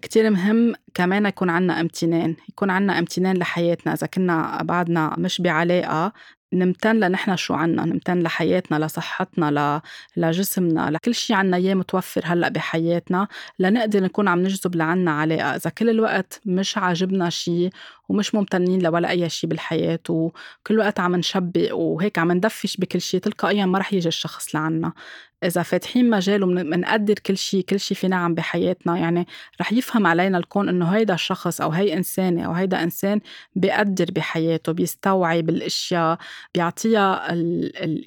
كتير 0.02 0.30
مهم 0.30 0.74
كمان 0.94 1.26
يكون 1.26 1.50
عنا 1.50 1.82
امتنان 1.82 2.36
يكون 2.50 2.70
عنا 2.70 3.00
امتنان 3.00 3.38
لحياتنا. 3.38 3.94
إذا 3.94 4.08
كنا 4.08 4.64
بعدنا 4.64 5.16
مش 5.18 5.42
بعلاقة 5.42 6.14
نمتن 6.54 7.00
لنحن 7.00 7.36
شو 7.36 7.54
عنا؟ 7.54 7.86
نمتن 7.86 8.20
لحياتنا 8.20 8.86
لصحتنا 8.86 9.82
لجسمنا 10.18 10.92
لكل 10.92 11.16
شيء 11.16 11.36
عنا 11.36 11.58
إياه 11.58 11.74
متوفر 11.74 12.22
هلأ 12.26 12.50
بحياتنا. 12.50 13.28
لنقدر 13.60 14.04
نكون 14.04 14.28
عم 14.28 14.40
نجذب 14.40 14.76
لعنا 14.76 15.12
علاقة. 15.12 15.56
إذا 15.56 15.70
كل 15.70 15.90
الوقت 15.90 16.42
مش 16.46 16.78
عاجبنا 16.78 17.30
شيء 17.30 17.70
ومش 18.10 18.36
ممتنين 18.36 18.82
لولا 18.82 19.10
أي 19.10 19.30
شيء 19.30 19.50
بالحياة 19.50 20.00
وكل 20.10 20.80
وقت 20.80 21.00
عم 21.00 21.16
نشبق 21.16 21.76
وهيك 21.76 22.20
عم 22.20 22.32
ندفش 22.32 22.78
بكل 22.78 23.02
شيء 23.02 23.20
تلقائيا 23.20 23.66
ما 23.66 23.80
رح 23.80 23.94
يجي 23.94 24.08
الشخص 24.08 24.56
لعنا. 24.56 24.94
إذا 25.44 25.64
فاتحين 25.64 26.10
مجال 26.10 26.44
ومنقدر 26.44 27.14
كل 27.14 27.38
شيء 27.38 27.62
كل 27.62 27.80
شيء 27.80 27.98
في 27.98 28.08
نعم 28.08 28.36
بحياتنا 28.36 28.98
يعني 28.98 29.28
رح 29.62 29.74
يفهم 29.74 30.08
علينا 30.08 30.38
الكون 30.38 30.70
إنه 30.70 30.86
هيدا 30.90 31.14
الشخص 31.14 31.62
أو 31.62 31.70
هي 31.70 31.94
إنسانة 31.94 32.46
أو 32.46 32.52
هيدا 32.52 32.84
إنسان 32.84 33.22
بيقدر 33.56 34.06
بحياته 34.12 34.72
بيستوعب 34.72 35.50
الأشياء 35.50 36.18
بيعطيها 36.56 37.34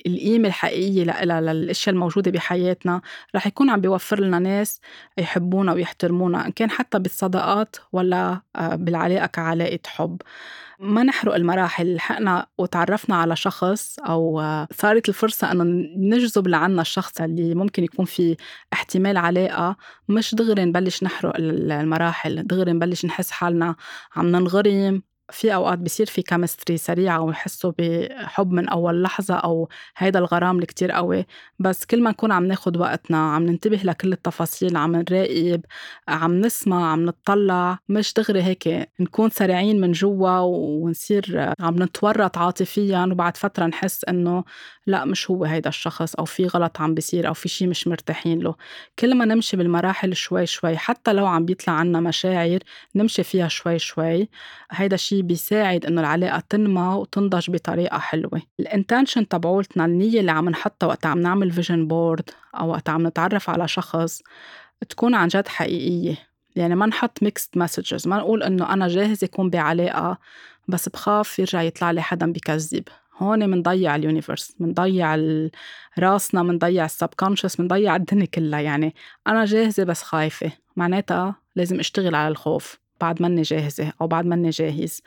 القيمة 0.06 0.48
الحقيقية 0.48 1.04
لها 1.04 1.40
للأشياء 1.40 1.94
الموجودة 1.94 2.30
بحياتنا. 2.30 3.00
رح 3.36 3.46
يكون 3.46 3.70
عم 3.70 3.80
بيوفر 3.80 4.20
لنا 4.20 4.38
ناس 4.38 4.80
يحبونا 5.18 5.72
ويحترمونا 5.72 6.46
إن 6.46 6.52
كان 6.52 6.70
حتى 6.70 6.98
بالصداقات 6.98 7.76
ولا 7.92 8.40
آه، 8.56 8.74
بالعلاقة 8.74 9.26
كعلاقة 9.26 9.78
حب. 9.86 10.22
ما 10.78 11.02
نحرق 11.02 11.34
المراحل 11.34 11.94
لحقنا 11.94 12.46
وتعرفنا 12.58 13.16
على 13.16 13.36
شخص 13.36 13.98
أو 13.98 14.42
صارت 14.72 15.08
الفرصة 15.08 15.52
أنه 15.52 15.64
نجذب 15.96 16.48
لعنا 16.48 16.82
الشخص 16.82 17.20
اللي 17.20 17.54
ممكن 17.54 17.84
يكون 17.84 18.04
في 18.04 18.36
احتمال 18.72 19.16
علاقة 19.16 19.76
مش 20.08 20.34
دغري 20.34 20.64
نبلش 20.64 21.02
نحرق 21.02 21.32
المراحل 21.36 22.46
دغري 22.46 22.72
نبلش 22.72 23.04
نحس 23.06 23.30
حالنا 23.30 23.76
عم 24.16 24.26
ننغرم. 24.26 25.02
في 25.32 25.54
أوقات 25.54 25.78
بصير 25.78 26.06
في 26.06 26.22
كيمستري 26.22 26.76
سريعه 26.76 27.20
ويحسوا 27.20 27.72
بحب 27.78 28.52
من 28.52 28.68
أول 28.68 29.02
لحظة 29.02 29.34
أو 29.34 29.68
هيدا 29.96 30.18
الغرام 30.18 30.54
اللي 30.54 30.66
كتير 30.66 30.90
قوي. 30.92 31.26
بس 31.58 31.84
كل 31.84 32.02
ما 32.02 32.10
نكون 32.10 32.32
عم 32.32 32.44
ناخد 32.46 32.76
وقتنا 32.76 33.34
عم 33.34 33.42
ننتبه 33.46 33.76
لكل 33.84 34.12
التفاصيل 34.12 34.76
عم 34.76 34.96
نراقب 34.96 35.60
عم 36.08 36.40
نسمع 36.40 36.92
عم 36.92 37.04
نطلع 37.04 37.78
مش 37.88 38.12
دغري 38.14 38.42
هيك 38.42 38.90
نكون 39.00 39.30
سريعين 39.30 39.80
من 39.80 39.92
جوا 39.92 40.38
ونصير 40.40 41.52
عم 41.60 41.82
نتورط 41.82 42.38
عاطفيا 42.38 43.08
وبعد 43.12 43.36
فترة 43.36 43.66
نحس 43.66 44.04
إنه 44.04 44.44
لا 44.86 45.04
مش 45.04 45.30
هو 45.30 45.44
هيدا 45.44 45.68
الشخص 45.68 46.14
أو 46.14 46.24
في 46.24 46.46
غلط 46.46 46.80
عم 46.80 46.94
بيصير 46.94 47.28
أو 47.28 47.34
في 47.34 47.48
شيء 47.48 47.68
مش 47.68 47.88
مرتاحين 47.88 48.38
له. 48.40 48.54
كل 48.98 49.14
ما 49.14 49.24
نمشي 49.24 49.56
بالمراحل 49.56 50.16
شوي 50.16 50.46
شوي 50.46 50.76
حتى 50.76 51.12
لو 51.12 51.26
عم 51.26 51.44
بيطلع 51.44 51.74
عنا 51.74 52.00
مشاعر 52.00 52.58
نمشي 52.94 53.22
فيها 53.22 53.48
شوي 53.48 53.78
شوي. 53.78 54.28
هيدا 54.70 54.94
الشيء 54.94 55.22
بيساعد 55.22 55.86
إنه 55.86 56.00
العلاقة 56.00 56.42
تنمى 56.48 56.94
وتنضج 56.94 57.50
بطريقة 57.50 57.98
حلوة. 57.98 58.42
ال 58.60 58.67
intention 58.67 59.28
تبعولتنا 59.28 59.84
النية 59.84 60.20
اللي 60.20 60.30
عم 60.32 60.48
نحطها 60.48 60.86
وقت 60.86 61.06
عم 61.06 61.18
نعمل 61.18 61.50
vision 61.50 61.86
board 61.88 62.30
أو 62.54 62.70
وقت 62.70 62.88
عم 62.88 63.06
نتعرف 63.06 63.50
على 63.50 63.68
شخص 63.68 64.22
تكون 64.88 65.14
عن 65.14 65.28
جد 65.28 65.48
حقيقية. 65.48 66.16
يعني 66.56 66.74
ما 66.74 66.86
نحط 66.86 67.22
mixed 67.22 67.56
messages 67.56 68.08
ما 68.08 68.16
نقول 68.16 68.42
إنه 68.42 68.72
أنا 68.72 68.88
جاهز 68.88 69.24
يكون 69.24 69.50
بعلاقة 69.50 70.18
بس 70.68 70.88
بخاف 70.88 71.38
يرجع 71.38 71.62
يطلع 71.62 71.90
لي 71.90 72.02
حدا 72.02 72.32
بكذب. 72.32 72.84
هون 73.18 73.50
منضيع 73.50 73.96
ال 73.96 74.03
universe 74.03 74.54
منضيع 74.60 75.14
راسنا 75.98 76.42
منضيع 76.42 76.84
ال 76.84 76.90
subconscious 76.90 77.60
منضيع 77.60 77.96
الدنيا 77.96 78.26
كلها. 78.26 78.60
يعني 78.60 78.94
أنا 79.26 79.44
جاهزة 79.44 79.84
بس 79.84 80.02
خايفة. 80.02 80.52
معناتها 80.76 81.34
لازم 81.56 81.80
أشتغل 81.80 82.14
على 82.14 82.28
الخوف 82.28 82.78
بعد 83.00 83.22
مني 83.22 83.42
جاهزة 83.42 83.92
أو 84.00 84.06
بعد 84.06 84.26
مني 84.26 84.50
جاهز. 84.50 85.02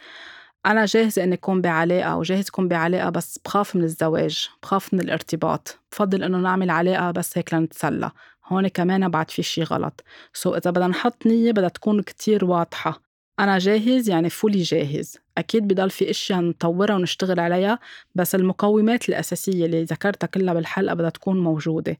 أنا 0.65 0.85
جاهزة 0.85 1.23
إني 1.23 1.35
أكون 1.35 1.61
بعلاقة 1.61 2.17
وجاهز 2.17 2.47
أكون 2.47 2.67
بعلاقة 2.67 3.09
بس 3.09 3.39
بخاف 3.45 3.75
من 3.75 3.83
الزواج 3.83 4.49
بخاف 4.63 4.93
من 4.93 4.99
الارتباط. 4.99 5.79
بفضل 5.91 6.23
إنه 6.23 6.37
نعمل 6.37 6.69
علاقة 6.69 7.11
بس 7.11 7.37
هيك 7.37 7.53
لنتسلى. 7.53 8.11
هون 8.45 8.67
كمان 8.67 9.09
بعد 9.09 9.31
في 9.31 9.43
شي 9.43 9.63
غلط. 9.63 10.03
so 10.33 10.55
إذا 10.55 10.71
بدنا 10.71 10.87
نحط 10.87 11.25
نية 11.25 11.51
بدها 11.51 11.69
تكون 11.69 12.01
كتير 12.01 12.45
واضحة. 12.45 13.08
أنا 13.39 13.57
جاهز 13.57 14.09
يعني 14.09 14.29
fully 14.29 14.61
جاهز. 14.61 15.17
أكيد 15.37 15.67
بضل 15.67 15.89
في 15.89 16.09
أشياء 16.09 16.39
نطورها 16.41 16.95
ونشتغل 16.95 17.39
عليها 17.39 17.79
بس 18.15 18.35
المقومات 18.35 19.09
الأساسية 19.09 19.65
اللي 19.65 19.83
ذكرتها 19.83 20.27
كلها 20.27 20.53
بالحلقة 20.53 20.93
بدها 20.93 21.09
تكون 21.09 21.43
موجودة. 21.43 21.97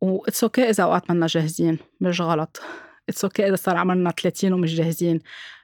و 0.00 0.09
it's 0.09 0.44
okay 0.44 0.70
إذا 0.70 0.84
أوقات 0.84 1.10
منا 1.10 1.26
جاهزين 1.26 1.78
مش 2.00 2.20
غلط. 2.20 2.62
it's 3.08 3.24
okay 3.24 3.48
إذا 3.48 3.56
صار 3.56 3.76
عمرنا 3.76 4.10
30 4.10 4.52
ومش 4.52 4.74
جاهزين. 4.74 5.20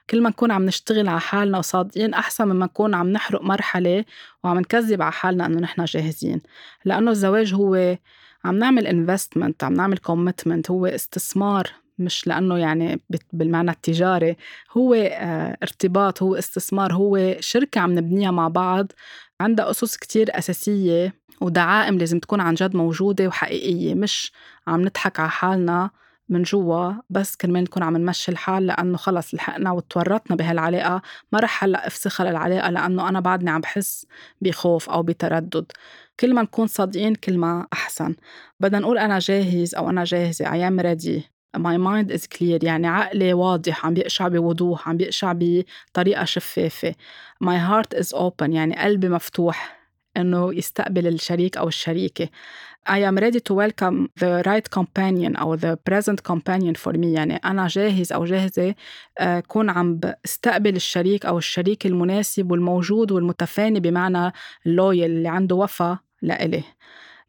كل 0.09 0.21
ما 0.21 0.29
نكون 0.29 0.51
عم 0.51 0.65
نشتغل 0.65 1.07
على 1.07 1.19
حالنا 1.19 1.57
وصادقين 1.57 2.13
أحسن 2.13 2.45
مما 2.47 2.65
نكون 2.65 2.93
عم 2.93 3.09
نحرق 3.09 3.41
مرحلة 3.41 4.05
وعم 4.43 4.59
نكذب 4.59 5.01
على 5.01 5.11
حالنا 5.11 5.45
إنه 5.45 5.59
نحن 5.59 5.85
جاهزين. 5.85 6.41
لأنه 6.85 7.11
الزواج 7.11 7.53
هو 7.53 7.97
عم 8.45 8.55
نعمل 8.55 8.87
investment 8.87 9.63
عم 9.63 9.73
نعمل 9.73 9.97
commitment 9.97 10.71
هو 10.71 10.85
استثمار 10.85 11.71
مش 11.99 12.27
لأنه 12.27 12.57
يعني 12.57 13.01
بالمعنى 13.33 13.71
التجاري 13.71 14.35
هو 14.71 14.93
آه، 14.93 15.57
ارتباط 15.63 16.23
هو 16.23 16.35
استثمار 16.35 16.93
هو 16.93 17.35
شركة 17.39 17.81
عم 17.81 17.91
نبنيها 17.91 18.31
مع 18.31 18.47
بعض 18.47 18.91
عندها 19.41 19.69
أسس 19.69 19.97
كتير 19.97 20.37
أساسية 20.37 21.13
ودعائم 21.41 21.97
لازم 21.97 22.19
تكون 22.19 22.41
عن 22.41 22.53
جد 22.53 22.75
موجودة 22.75 23.27
وحقيقية 23.27 23.93
مش 23.95 24.31
عم 24.67 24.81
نضحك 24.81 25.19
على 25.19 25.29
حالنا 25.29 25.89
من 26.29 26.43
جوا 26.43 26.93
بس 27.09 27.35
كرمال 27.35 27.63
نكون 27.63 27.83
عم 27.83 27.97
نمشي 27.97 28.31
الحال 28.31 28.67
لأنه 28.67 28.97
خلص 28.97 29.33
لحقنا 29.33 29.71
وتورطنا 29.71 30.35
بهالعلاقة 30.35 31.01
ما 31.31 31.39
رح 31.39 31.63
هلأ 31.63 31.87
افسخها 31.87 32.29
للعلاقة 32.29 32.69
لأنه 32.69 33.09
أنا 33.09 33.19
بعدني 33.19 33.49
عم 33.49 33.61
بحس 33.61 34.05
بخوف 34.41 34.89
أو 34.89 35.03
بتردد. 35.03 35.71
كل 36.19 36.33
ما 36.33 36.41
نكون 36.41 36.67
صادقين 36.67 37.15
كل 37.15 37.37
ما 37.37 37.67
أحسن. 37.73 38.15
بدنا 38.59 38.79
نقول 38.79 38.97
أنا 38.97 39.19
جاهز 39.19 39.75
أنا 39.75 40.03
جاهزة 40.03 40.45
I 40.45 40.71
am 40.71 40.83
ready. 40.83 41.38
My 41.57 41.77
mind 41.77 42.11
is 42.11 42.27
clear. 42.27 42.63
يعني 42.63 42.87
عقلي 42.87 43.33
واضح 43.33 43.85
عم 43.85 43.93
بيقشع 43.93 44.27
بوضوح 44.27 44.89
عم 44.89 44.97
بيقشع 44.97 45.33
بطريقة 45.35 46.25
شفافة. 46.25 46.95
My 47.43 47.57
heart 47.57 47.99
is 47.99 48.13
open. 48.13 48.49
يعني 48.49 48.75
قلبي 48.75 49.09
مفتوح 49.09 49.79
إنه 50.17 50.53
يستقبل 50.53 51.07
الشريك 51.07 51.57
أو 51.57 51.67
الشريكة. 51.67 52.29
I 52.89 52.99
am 53.01 53.17
ready 53.17 53.39
to 53.39 53.53
welcome 53.53 54.07
the 54.19 54.41
right 54.45 54.69
companion 54.79 55.39
أو 55.39 55.57
the 55.57 55.77
present 55.89 56.23
companion 56.31 56.75
for 56.75 56.93
me. 56.93 57.05
يعني 57.05 57.35
أنا 57.35 57.67
جاهز 57.67 58.13
أو 58.13 58.25
جاهزة 58.25 58.75
آه، 59.19 59.39
كون 59.39 59.69
عم 59.69 59.99
بستقبل 59.99 60.75
الشريك 60.75 61.25
أو 61.25 61.37
الشريك 61.37 61.85
المناسب 61.85 62.51
والموجود 62.51 63.11
والمتفاني 63.11 63.79
بمعنى 63.79 64.31
اللويل 64.65 65.11
اللي 65.11 65.29
عنده 65.29 65.55
وفا 65.55 65.99
لإلي. 66.21 66.63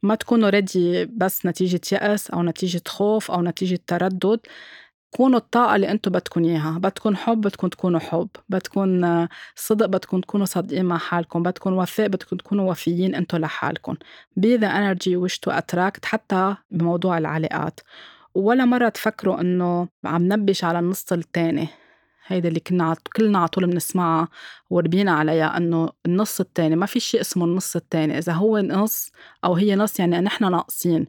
ما 0.03 0.15
تكونوا 0.15 0.49
ريدي 0.51 1.05
بس 1.05 1.47
نتيجة 1.47 1.81
يأس 1.93 2.31
أو 2.31 2.43
نتيجة 2.43 2.83
خوف 2.89 3.31
أو 3.31 3.43
نتيجة 3.43 3.79
تردد. 3.87 4.41
كونوا 5.11 5.39
الطاقة 5.39 5.77
اللي 5.77 5.91
أنتم 5.91 6.11
بدكم 6.11 6.45
إياها، 6.45 6.79
بدكم 6.79 7.17
حب 7.17 7.41
بدكم 7.41 7.69
تكونوا 7.69 8.01
حب، 8.01 8.29
بدكم 8.49 9.27
صدق 9.57 9.87
بدكم 9.87 10.21
تكونوا 10.21 10.47
صادقين 10.47 10.85
مع 10.85 10.99
حالكم، 10.99 11.43
بدكم 11.43 11.73
وفاء 11.73 12.09
بدكم 12.09 12.37
تكونوا 12.37 12.71
وفيين 12.71 13.15
أنتم 13.15 13.39
لحالكم. 13.39 13.95
The 14.41 14.59
energy 14.63 15.11
you 15.11 15.21
wish 15.29 15.39
to 15.39 15.53
attract 15.53 16.05
حتى 16.05 16.57
بموضوع 16.71 17.19
العلاقات. 17.19 17.81
ولا 18.35 18.65
مرة 18.65 18.89
تفكروا 18.89 19.41
إنه 19.41 19.89
عم 20.05 20.33
نبش 20.33 20.65
على 20.65 20.79
النص 20.79 21.13
الثاني 21.13 21.69
هيدا 22.31 22.49
اللي 22.49 22.61
كنا 22.61 22.97
كلنا 23.17 23.39
على 23.39 23.49
طول 23.49 23.67
بنسمعها 23.67 24.29
وربينا 24.71 25.13
عليها 25.13 25.57
إنه 25.57 25.91
النص 26.07 26.41
الثاني 26.41 26.77
ما 26.77 26.87
في 26.87 27.01
شيء 27.01 27.21
اسمه 27.21 27.45
النص 27.45 27.77
الثاني 27.77 28.19
إذا 28.19 28.33
هو 28.33 28.59
نص 28.59 29.11
أو 29.45 29.55
هي 29.55 29.77
نص 29.77 30.01
يعني 30.01 30.21
نحن 30.21 30.51
ناقصين. 30.51 31.07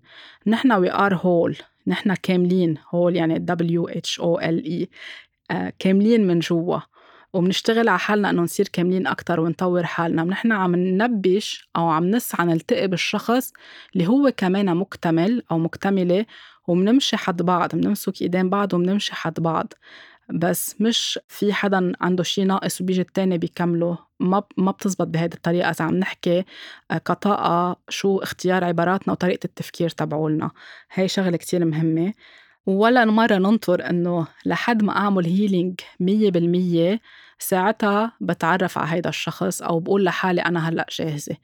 نحن 0.48 0.72
we 0.72 0.92
are 0.92 1.16
whole 1.16 1.58
نحن 1.88 2.14
كاملين 2.14 2.78
هول 2.90 3.16
يعني 3.16 3.40
دبليو 3.40 3.88
اتش 3.88 4.20
أو 4.20 4.40
ال 4.40 4.66
اي 4.66 4.90
كاملين 5.80 6.28
من 6.28 6.40
جوا. 6.40 6.80
وبنشتغل 7.34 7.90
على 7.90 8.00
حالنا 8.00 8.30
إنه 8.30 8.42
نصير 8.42 8.68
كاملين 8.68 9.08
أكثر 9.08 9.40
ونطور 9.40 9.84
حالنا. 9.84 10.24
نحن 10.24 10.52
عم 10.52 10.76
ننبش 10.76 11.70
أو 11.76 11.90
عم 11.90 12.12
نسعى 12.12 12.46
نلتقي 12.46 12.88
بالشخص 12.88 13.54
اللي 13.94 14.08
هو 14.08 14.32
كمان 14.38 14.78
مكتمل 14.78 15.44
أو 15.52 15.58
مكتملة 15.60 16.26
وبنمشي 16.68 17.18
حد 17.18 17.42
بعض. 17.42 17.76
بنمسك 17.76 18.22
إيدين 18.22 18.50
بعض 18.50 18.74
وبنمشي 18.74 19.16
حد 19.16 19.40
بعض. 19.40 19.74
بس 20.34 20.82
مش 20.82 21.20
في 21.28 21.54
حدا 21.54 21.92
عنده 22.02 22.24
شيء 22.24 22.46
ناقص 22.46 22.82
وبيجي 22.82 23.02
التاني 23.02 23.38
بيكمله. 23.38 23.98
ما 24.20 24.44
ما 24.58 24.72
بتزبط 24.72 25.08
بهيدي 25.08 25.36
الطريقة. 25.36 25.70
إذا 25.70 25.86
عم 25.86 25.96
نحكي 25.96 26.46
آه، 26.92 26.98
كطاقة 26.98 27.78
شو 27.90 28.18
اختيار 28.20 28.64
عباراتنا 28.64 29.14
وطريقة 29.14 29.46
التفكير 29.46 29.90
تبعولنا. 29.90 30.52
هاي 30.94 31.08
شغلة 31.08 31.38
كتير 31.38 31.66
مهمة. 31.66 32.14
ولا 32.66 33.06
مرة 33.06 33.36
ننطر 33.36 33.90
إنه 33.90 34.28
لحد 34.46 34.84
ما 34.84 34.98
أعمل 34.98 35.26
healing 35.26 35.80
مية 36.00 36.32
بالمية 36.32 37.02
ساعتها 37.40 38.14
بتعرف 38.22 38.78
على 38.78 38.92
هيدا 38.92 39.10
الشخص 39.10 39.62
أو 39.62 39.80
بقول 39.80 40.04
لحالي 40.06 40.42
أنا 40.42 40.70
هلأ 40.70 40.86
جاهزة. 40.92 41.38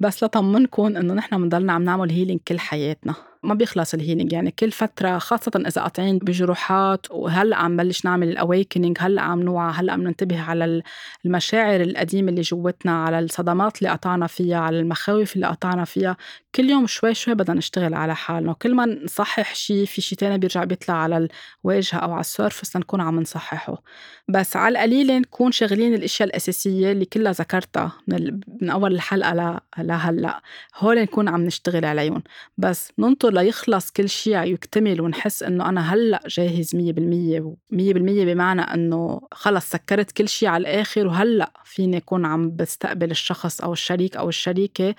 بس 0.00 0.24
لطمنكم 0.24 0.96
إنه 0.96 1.14
نحن 1.14 1.36
بنضلنا 1.42 1.72
عم 1.72 1.82
نعمل 1.84 2.10
healing 2.10 2.40
كل 2.48 2.60
حياتنا. 2.60 3.14
ما 3.42 3.54
بيخلص 3.54 3.94
ال 3.94 3.99
healing 3.99 4.32
يعني 4.32 4.50
كل 4.50 4.70
فترة 4.70 5.18
خاصة 5.18 5.62
إذا 5.66 5.82
قاطعين 5.82 6.18
بجروحات 6.18 7.06
وهلأ 7.10 7.56
عم 7.56 7.76
بلش 7.76 8.04
نعمل 8.04 8.28
ال 8.28 8.35
awakening 8.35 8.96
هلأ 9.00 9.22
عم 9.22 9.42
نوعى 9.42 9.72
هلأ 9.72 9.92
عم 9.92 10.02
ننتبه 10.02 10.40
على 10.40 10.82
المشاعر 11.24 11.80
القديمة 11.80 12.30
اللي 12.30 12.40
جوتنا 12.40 13.04
على 13.04 13.18
الصدمات 13.18 13.78
اللي 13.78 13.88
قطعنا 13.90 14.26
فيها 14.26 14.58
على 14.58 14.80
المخاوف 14.80 15.36
اللي 15.36 15.46
قطعنا 15.46 15.84
فيها. 15.84 16.16
كل 16.54 16.70
يوم 16.70 16.86
شوي 16.86 17.14
شوي 17.14 17.34
بدنا 17.34 17.56
نشتغل 17.56 17.94
على 17.94 18.14
حالنا. 18.14 18.50
وكل 18.50 18.74
ما 18.74 18.86
نصحح 18.86 19.54
شيء 19.54 19.84
في 19.84 20.00
شيء 20.00 20.18
تاني 20.18 20.38
بيرجع 20.38 20.64
بيطلع 20.64 20.94
على 20.94 21.28
الواجهة 21.64 21.98
أو 21.98 22.12
على 22.12 22.20
السيرفس 22.20 22.76
لنكون 22.76 23.00
عم 23.00 23.20
نصححه. 23.20 23.82
بس 24.28 24.56
على 24.56 24.78
القليلة 24.78 25.18
نكون 25.18 25.52
شاغلين 25.52 25.94
الأشياء 25.94 26.28
الأساسية 26.28 26.92
اللي 26.92 27.04
كلها 27.04 27.32
ذكرتها 27.32 27.92
من, 28.08 28.40
من 28.60 28.70
أول 28.70 28.94
الحلقة 28.94 29.60
لهلأ. 29.78 30.40
هول 30.76 31.02
نكون 31.02 31.28
عم 31.28 31.44
نشتغل 31.44 31.84
عليهم. 31.84 32.22
بس 32.58 32.92
ننطر 32.98 33.27
ليخلص 33.30 33.90
كل 33.90 34.08
شيء 34.08 34.42
يكتمل 34.42 35.00
ونحس 35.00 35.42
إنه 35.42 35.68
أنا 35.68 35.94
هلأ 35.94 36.20
جاهز 36.26 36.76
مية 36.76 36.92
بالمية 36.92 37.56
مية 37.70 37.94
بالمية 37.94 38.24
بمعنى 38.24 38.62
إنه 38.62 39.20
خلص 39.32 39.70
سكرت 39.70 40.12
كل 40.12 40.28
شيء 40.28 40.48
على 40.48 40.60
الآخر 40.60 41.06
وهلأ 41.06 41.52
فيني 41.64 41.96
أكون 41.96 42.24
عم 42.24 42.56
بستقبل 42.56 43.10
الشخص 43.10 43.60
أو 43.60 43.72
الشريك 43.72 44.16
أو 44.16 44.28
الشريكة. 44.28 44.94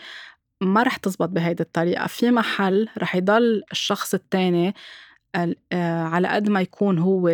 ما 0.62 0.84
رح 0.84 0.98
تزبط 0.98 1.30
بهيدي 1.30 1.64
الطريقة. 1.64 2.08
في 2.08 2.32
محل 2.32 2.90
رح 2.98 3.16
يضل 3.16 3.64
الشخص 3.72 4.14
التاني 4.14 4.74
آه، 5.36 6.04
على 6.04 6.28
قد 6.28 6.50
ما 6.50 6.62
يكون 6.62 7.00
هو 7.00 7.28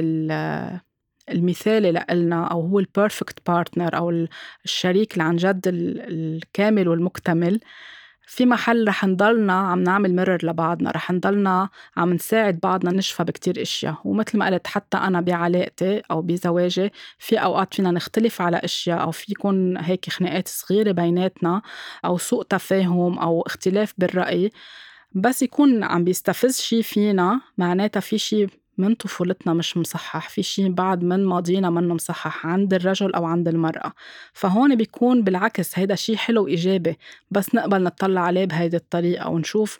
المثالي 1.29 1.91
لإلنا 1.91 2.47
أو 2.47 2.61
هو 2.61 2.79
ال 2.79 2.87
perfect 2.87 3.39
partner 3.47 3.97
أو 3.97 4.27
الشريك 4.65 5.13
اللي 5.13 5.23
عن 5.23 5.35
جد 5.35 5.61
الكامل 5.67 6.87
والمكتمل. 6.87 7.59
في 8.27 8.45
محل 8.45 8.87
رح 8.87 9.05
نضلنا 9.05 9.53
عم 9.53 9.83
نعمل 9.83 10.15
mirror 10.15 10.45
لبعضنا 10.45 10.91
رح 10.91 11.11
نضلنا 11.11 11.69
عم 11.97 12.13
نساعد 12.13 12.59
بعضنا 12.59 12.91
نشفى 12.91 13.23
بكتير 13.23 13.61
إشياء. 13.61 13.95
ومثل 14.03 14.37
ما 14.37 14.45
قلت 14.45 14.67
حتى 14.67 14.97
أنا 14.97 15.21
بعلاقتي 15.21 16.01
أو 16.11 16.21
بزواجي 16.21 16.91
في 17.19 17.37
أوقات 17.37 17.73
فينا 17.73 17.91
نختلف 17.91 18.41
على 18.41 18.57
إشياء 18.57 19.01
أو 19.01 19.11
في 19.11 19.25
يكون 19.31 19.77
هيك 19.77 20.09
خناقات 20.09 20.47
صغيرة 20.47 20.91
بيناتنا 20.91 21.61
أو 22.05 22.17
سوء 22.17 22.43
تفاهم 22.43 23.19
أو 23.19 23.41
اختلاف 23.41 23.93
بالرأي 23.97 24.51
بس 25.15 25.41
يكون 25.41 25.83
عم 25.83 26.03
بيستفز 26.03 26.59
شي 26.59 26.83
فينا 26.83 27.41
معناتها 27.57 27.99
في 27.99 28.17
شي 28.17 28.47
من 28.77 28.95
طفولتنا 28.95 29.53
مش 29.53 29.77
مصحح 29.77 30.29
في 30.29 30.43
شيء 30.43 30.71
بعد 30.71 31.03
من 31.03 31.25
ماضينا 31.25 31.69
منه 31.69 31.93
مصحح 31.93 32.45
عند 32.47 32.73
الرجل 32.73 33.13
أو 33.13 33.25
عند 33.25 33.47
المرأة. 33.47 33.93
فهون 34.33 34.75
بيكون 34.75 35.23
بالعكس 35.23 35.79
هيدا 35.79 35.95
شيء 35.95 36.15
حلو 36.15 36.43
وإيجابي 36.43 36.97
بس 37.31 37.55
نقبل 37.55 37.83
نطلع 37.83 38.21
عليه 38.21 38.45
بهيدي 38.45 38.77
الطريقة 38.77 39.29
ونشوف 39.29 39.79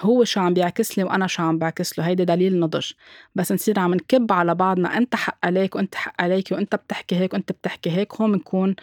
هو 0.00 0.24
شو 0.24 0.40
عم 0.40 0.54
بيعكس 0.54 0.98
لي 0.98 1.04
وأنا 1.04 1.26
شو 1.26 1.42
عم 1.42 1.58
بعكس 1.58 1.98
له. 1.98 2.06
هيدا 2.06 2.24
دليل 2.24 2.60
نضج. 2.60 2.90
بس 3.34 3.52
نصير 3.52 3.78
عم 3.78 3.94
نكب 3.94 4.32
على 4.32 4.54
بعضنا 4.54 4.96
أنت 4.98 5.14
حق 5.16 5.38
عليك 5.44 5.76
وأنت 5.76 5.94
حق 5.94 6.14
عليك 6.22 6.52
وأنت 6.52 6.74
بتحكي 6.74 7.16
هيك 7.16 7.32
وأنت 7.34 7.52
بتحكي 7.52 7.90
هيك 7.90 8.14
هون 8.14 8.32
بنكون 8.32 8.76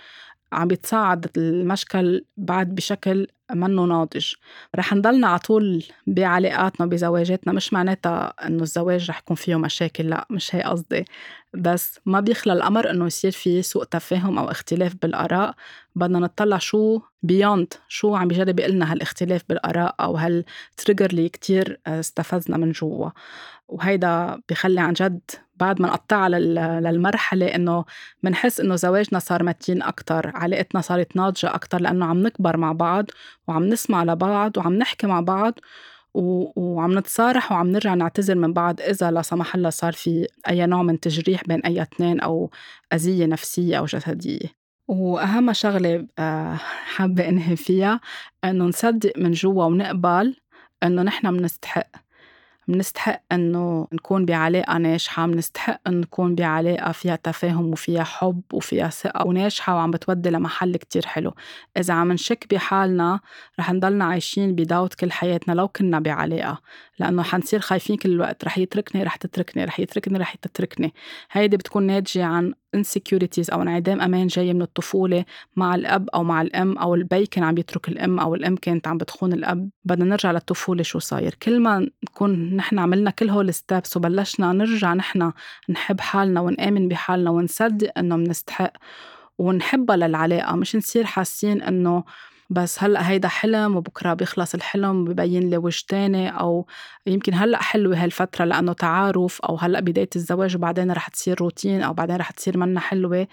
عم 0.54 0.68
بيتصاعد 0.68 1.28
المشكل 1.38 2.26
بعد 2.38 2.76
بشكل 2.76 3.28
منه 3.52 3.86
ناضج. 3.86 4.34
رح 4.76 4.94
نضلنا 4.94 5.28
على 5.28 5.40
طول 5.40 5.84
بعلاقاتنا 6.08 6.86
بزواجاتنا 6.86 7.54
مش 7.54 7.74
معناتها 7.74 8.34
إنه 8.48 8.64
الزواج 8.64 9.10
رح 9.10 9.20
يكون 9.20 9.36
فيه 9.36 9.56
مشاكل 9.56 10.10
لا 10.10 10.28
مش 10.30 10.56
هي 10.56 10.62
قصدي. 10.62 11.06
بس 11.54 12.00
ما 12.06 12.20
بيخلى 12.20 12.54
الأمر 12.54 12.90
إنه 12.90 13.06
يصير 13.06 13.32
في 13.32 13.62
سوء 13.62 13.84
تفاهم 13.84 14.38
أو 14.40 14.52
اختلاف 14.52 14.96
بالآراء. 15.02 15.56
بدنا 15.96 16.20
نطلع 16.20 16.58
شو 16.58 17.02
beyond 17.24 17.74
شو 17.88 18.16
عم 18.16 18.28
بيجرب 18.28 18.60
يقلنا 18.60 18.92
هالاختلاف 18.92 19.42
بالآراء 19.50 19.96
أو 20.00 20.16
هال 20.18 20.38
trigger 20.38 21.10
اللي 21.10 21.30
كتير 21.30 21.80
استفزنا 21.88 22.58
من 22.58 22.72
جوا. 22.72 23.10
وهيدا 23.68 24.42
بخلي 24.50 24.82
عن 24.82 24.94
جد 24.94 25.22
بعد 25.60 25.82
ما 25.82 25.88
نقطعها 25.88 26.30
للمرحلة 26.80 27.56
إنه 27.56 27.86
بنحس 28.24 28.60
إنه 28.60 28.76
زواجنا 28.76 29.20
صار 29.20 29.44
متين 29.44 29.84
أكتر 29.84 30.32
علاقتنا 30.36 30.82
صارت 30.82 31.16
ناضجة 31.16 31.56
أكتر 31.56 31.82
لأنه 31.82 32.06
عم 32.06 32.24
نكبر 32.24 32.58
مع 32.58 32.72
بعض 32.72 33.06
وعم 33.48 33.64
نسمع 33.64 34.04
لبعض 34.04 34.58
وعم 34.58 34.74
نحكي 34.74 35.08
مع 35.08 35.20
بعض 35.20 35.60
وعم 36.14 36.98
نتصارح 37.00 37.52
وعم 37.52 37.68
نرجع 37.68 37.94
نعتذر 37.94 38.36
من 38.36 38.54
بعض 38.54 38.82
إذا 38.82 39.12
لا 39.12 39.22
سمح 39.22 39.56
الله 39.56 39.70
صار 39.70 39.94
في 39.94 40.28
أي 40.50 40.66
نوع 40.66 40.84
من 40.84 41.00
تجريح 41.00 41.44
بين 41.44 41.60
أي 41.60 41.82
اثنين 41.82 42.20
أو 42.20 42.52
أذية 42.94 43.26
نفسية 43.26 43.78
أو 43.78 43.86
جسدية. 43.86 44.60
وأهم 44.88 45.54
شغلة 45.54 46.08
آه، 46.20 46.54
حابة 46.96 47.30
أنهي 47.30 47.56
فيها 47.56 48.00
إنه 48.44 48.66
نصدق 48.66 49.14
من 49.18 49.32
جوا 49.32 49.64
ونقبل 49.64 50.36
إنه 50.84 51.02
نحن 51.02 51.38
بنستحق 51.38 51.88
منستحق 52.70 53.22
إنه 53.32 53.88
نكون 53.94 54.26
بعلاقة 54.26 54.78
ناجحة 54.78 55.26
منستحق 55.26 55.82
إنه 55.88 55.98
نكون 56.02 56.36
بعلاقة 56.36 56.92
فيها 56.92 57.16
تفاهم 57.16 57.72
وفيها 57.72 58.04
حب 58.04 58.42
وفيها 58.54 58.90
ثقة 58.90 59.28
وناجحة 59.28 59.76
وعم 59.76 59.92
بتودي 59.92 60.30
لمحل 60.30 60.78
كتير 60.78 61.06
حلو. 61.06 61.34
إذا 61.78 61.94
عم 61.94 62.12
نشك 62.12 62.48
بحالنا 62.54 63.20
رح 63.60 63.72
نضلنا 63.72 64.06
عايشين 64.06 64.56
بداوت 64.56 64.94
كل 64.94 65.12
حياتنا 65.12 65.54
لو 65.54 65.68
كنا 65.68 66.00
بعلاقة 66.00 66.62
لأنه 67.00 67.24
حنصير 67.24 67.60
خايفين 67.60 67.98
كل 67.98 68.12
الوقت 68.12 68.46
رح 68.46 68.58
يتركني 68.58 69.04
رح 69.04 69.16
تتركني 69.16 69.64
رح 69.64 69.80
يتركني 69.80 70.18
رح 70.18 70.36
تتركني 70.36 70.94
هيدي 71.32 71.58
بتكون 71.58 71.84
ناتجة 71.84 72.26
عن 72.26 72.54
insecurities 72.78 73.54
أو 73.54 73.62
انعدام 73.62 74.02
أمان 74.02 74.28
جاي 74.28 74.54
من 74.54 74.62
الطفولة 74.62 75.26
مع 75.56 75.76
الأب 75.76 76.10
أو 76.10 76.24
مع 76.24 76.42
الأم 76.42 76.78
أو 76.78 76.96
البي 76.96 77.26
كان 77.26 77.44
عم 77.44 77.58
يترك 77.58 77.88
الأم 77.90 78.20
أو 78.20 78.36
الأم 78.36 78.56
كانت 78.56 78.88
عم 78.88 78.98
بتخون 78.98 79.34
الأب. 79.34 79.70
بدنا 79.86 80.06
نرجع 80.06 80.32
للطفولة 80.32 80.84
شو 80.84 81.00
صاير. 81.00 81.36
كل 81.44 81.60
ما 81.60 81.90
نكون 82.04 82.56
نحن 82.56 82.80
عملنا 82.80 83.12
كل 83.12 83.30
هول 83.30 83.50
ال 83.50 83.58
steps 83.58 83.98
وبلشنا 83.98 84.54
نرجع 84.54 84.94
نحن 84.94 85.32
نحب 85.70 86.02
حالنا 86.02 86.42
ونآمن 86.42 86.88
بحالنا 86.88 87.30
ونصدق 87.30 87.92
إنه 87.98 88.16
منستحق 88.16 88.74
ونحبها 89.38 89.98
للعلاقة 89.98 90.56
مش 90.56 90.76
نصير 90.76 91.06
حاسين 91.06 91.62
إنه 91.62 92.04
بس 92.50 92.84
هلأ 92.84 93.10
هيدا 93.10 93.28
حلم 93.28 93.76
وبكرة 93.76 94.14
بيخلص 94.14 94.54
الحلم 94.56 95.06
ببين 95.06 95.50
لي 95.50 95.58
وجه 95.58 95.84
تاني 95.88 96.30
أو 96.40 96.68
يمكن 97.08 97.34
هلأ 97.34 97.62
حلوة 97.62 98.04
هالفترة 98.04 98.46
لأنه 98.46 98.74
تعارف 98.74 99.42
أو 99.42 99.56
هلأ 99.56 99.80
بداية 99.80 100.10
الزواج 100.16 100.56
وبعدين 100.56 100.92
رح 100.92 101.08
تصير 101.08 101.42
روتين 101.42 101.82
أو 101.82 101.94
بعدين 101.94 102.16
رح 102.16 102.32
تصير 102.32 102.58
منا 102.58 102.80
حلوة. 102.80 103.28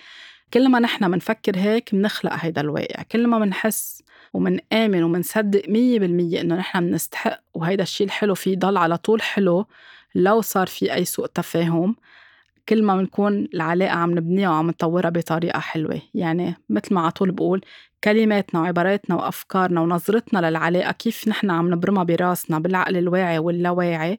كل 0.54 0.68
ما 0.68 0.78
نحن 0.80 1.10
منفكر 1.10 1.56
هيك 1.58 1.94
منخلق 1.94 2.32
هيدا 2.34 2.60
الواقع. 2.60 3.02
كل 3.02 3.26
ما 3.26 3.38
منحس 3.38 4.02
ومنآمن 4.32 5.02
ومنصدق 5.02 5.68
مية 5.68 5.98
بالمية 5.98 6.40
إنه 6.40 6.54
نحن 6.56 6.82
منستحق 6.82 7.40
وهيدا 7.54 7.82
الشيء 7.82 8.06
الحلو 8.06 8.34
فيه 8.34 8.56
ضل 8.56 8.76
على 8.76 8.96
طول 8.98 9.22
حلو 9.22 9.66
لو 10.14 10.40
صار 10.40 10.66
في 10.66 10.94
أي 10.94 11.04
سوء 11.04 11.26
تفاهم. 11.26 11.96
كل 12.68 12.82
ما 12.84 12.96
بنكون 12.96 13.48
العلاقة 13.54 13.90
عم 13.92 14.10
نبنيها 14.10 14.50
وعم 14.50 14.66
نطورها 14.68 15.10
بطريقة 15.10 15.58
حلوة. 15.60 16.02
يعني 16.14 16.54
مثل 16.68 16.94
ما 16.94 17.00
على 17.00 17.10
طول 17.10 17.30
بقول 17.32 17.60
كلماتنا 18.04 18.60
وعباراتنا 18.60 19.16
وأفكارنا 19.16 19.80
ونظرتنا 19.80 20.50
للعلاقة 20.50 20.92
كيف 20.92 21.28
نحن 21.28 21.50
عم 21.50 21.70
نبرمها 21.74 22.04
براسنا 22.04 22.58
بالعقل 22.58 22.96
الواعي 22.96 23.38
واللاواعي 23.38 24.18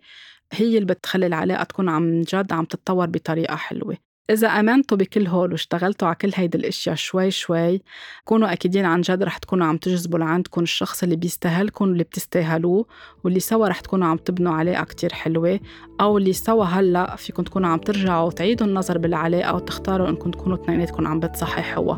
هي 0.53 0.77
اللي 0.77 0.85
بتخلي 0.93 1.27
العلاقة 1.27 1.63
تكون 1.63 1.89
عم 1.89 2.21
جد 2.21 2.53
عم 2.53 2.65
تتطور 2.65 3.05
بطريقة 3.07 3.55
حلوة. 3.55 4.06
إذا 4.29 4.47
آمنتوا 4.47 4.97
بكل 4.97 5.27
هول 5.27 5.51
واشتغلتوا 5.51 6.07
على 6.07 6.15
كل 6.15 6.31
هيدي 6.35 6.57
الأشياء 6.57 6.95
شوي 6.95 7.31
شوي 7.31 7.81
كونوا 8.25 8.53
أكيدين 8.53 8.85
عن 8.85 9.01
جد 9.01 9.23
رح 9.23 9.37
تكونوا 9.37 9.67
عم 9.67 9.77
تجذبوا 9.77 10.19
لعندكم 10.19 10.61
الشخص 10.61 11.03
اللي 11.03 11.15
بيستاهلكم 11.15 11.85
واللي 11.85 12.03
بتستاهلوه 12.03 12.85
واللي 13.23 13.39
سوا 13.39 13.67
رح 13.67 13.79
تكونوا 13.79 14.07
عم 14.07 14.17
تبنوا 14.17 14.53
علاقة 14.53 14.83
كتير 14.83 15.13
حلوة 15.13 15.59
أو 16.01 16.17
اللي 16.17 16.33
سوا 16.33 16.65
هلأ 16.65 17.15
فيكم 17.15 17.43
تكونوا 17.43 17.69
عم 17.69 17.77
ترجعوا 17.77 18.27
وتعيدوا 18.27 18.67
النظر 18.67 18.97
بالعلاقة 18.97 19.55
وتختاروا 19.55 20.09
إنكم 20.09 20.31
تكونوا 20.31 20.57
اثنيناتكم 20.57 21.07
عم 21.07 21.19
بتصححوا. 21.19 21.95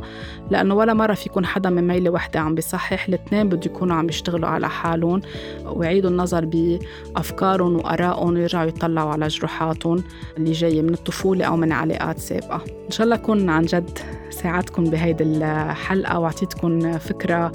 لأنه 0.52 0.76
ولا 0.76 0.94
مرة 0.94 1.14
فيكم 1.14 1.46
حدا 1.46 1.70
من 1.70 1.88
ميلة 1.88 2.10
وحدة 2.10 2.40
عم 2.40 2.56
بيصحح 2.56 3.08
الاثنين 3.08 3.50
بده 3.50 3.72
يكونوا 3.72 3.96
عم 3.96 4.10
يشتغلوا 4.10 4.50
على 4.50 4.70
حالهم 4.70 5.22
ويعيدوا 5.66 6.10
النظر 6.10 6.46
بأفكارهم 6.46 7.76
وآرائهم 7.76 8.34
ويرجعوا 8.34 8.66
يطلعوا 8.66 9.12
على 9.12 9.28
جروحاتهم 9.28 10.04
اللي 10.38 10.52
جاية 10.52 10.82
من 10.82 10.94
الطفولة 10.94 11.46
أو 11.46 11.58
من 11.58 11.72
علاقات 11.72 12.19
سابقة. 12.20 12.62
إن 12.86 12.92
شاء 12.92 13.06
الله 13.06 13.16
أكون 13.16 13.50
عن 13.50 13.66
جد 13.66 14.00
ساعدتكم 14.30 14.84
بهيدي 14.84 15.24
الحلقة 15.24 16.20
وأعطيتكم 16.20 16.98
فكرة 16.98 17.52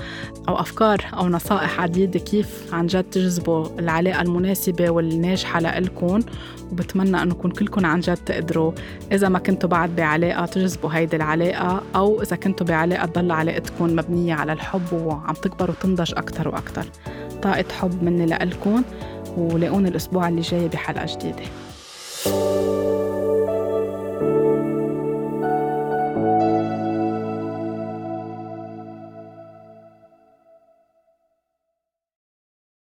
أو 0.48 0.60
أفكار 0.60 1.04
أو 1.14 1.28
نصائح 1.28 1.80
عديدة 1.80 2.18
كيف 2.18 2.74
عن 2.74 2.86
جد 2.86 3.04
تجذبوا 3.04 3.66
العلاقة 3.78 4.22
المناسبة 4.22 4.90
والناجحة 4.90 5.60
لإلكم. 5.60 6.20
وبتمنى 6.72 7.22
أنكم 7.22 7.50
كلكم 7.50 7.86
عن 7.86 8.00
جد 8.00 8.16
تقدروا 8.16 8.72
إذا 9.12 9.28
ما 9.28 9.38
كنتوا 9.38 9.68
بعد 9.68 9.96
بعلاقة 9.96 10.46
تجذبوا 10.46 10.90
هيدي 10.92 11.16
العلاقة 11.16 11.82
أو 11.96 12.22
إذا 12.22 12.36
كنتوا 12.36 12.66
بعلاقة 12.66 13.06
تضل 13.06 13.30
علاقتكم 13.30 13.96
مبنية 13.96 14.34
على 14.34 14.52
الحب 14.52 14.92
وعم 14.92 15.34
تكبر 15.34 15.70
وتنضج 15.70 16.12
أكتر 16.16 16.48
وأكتر. 16.48 16.84
طاقة 17.42 17.64
حب 17.80 18.02
مني 18.02 18.26
لإلكم 18.26 18.82
ولاقوني 19.36 19.88
الأسبوع 19.88 20.28
اللي 20.28 20.40
جاي 20.40 20.68
بحلقة 20.68 21.06
جديدة. 21.16 21.44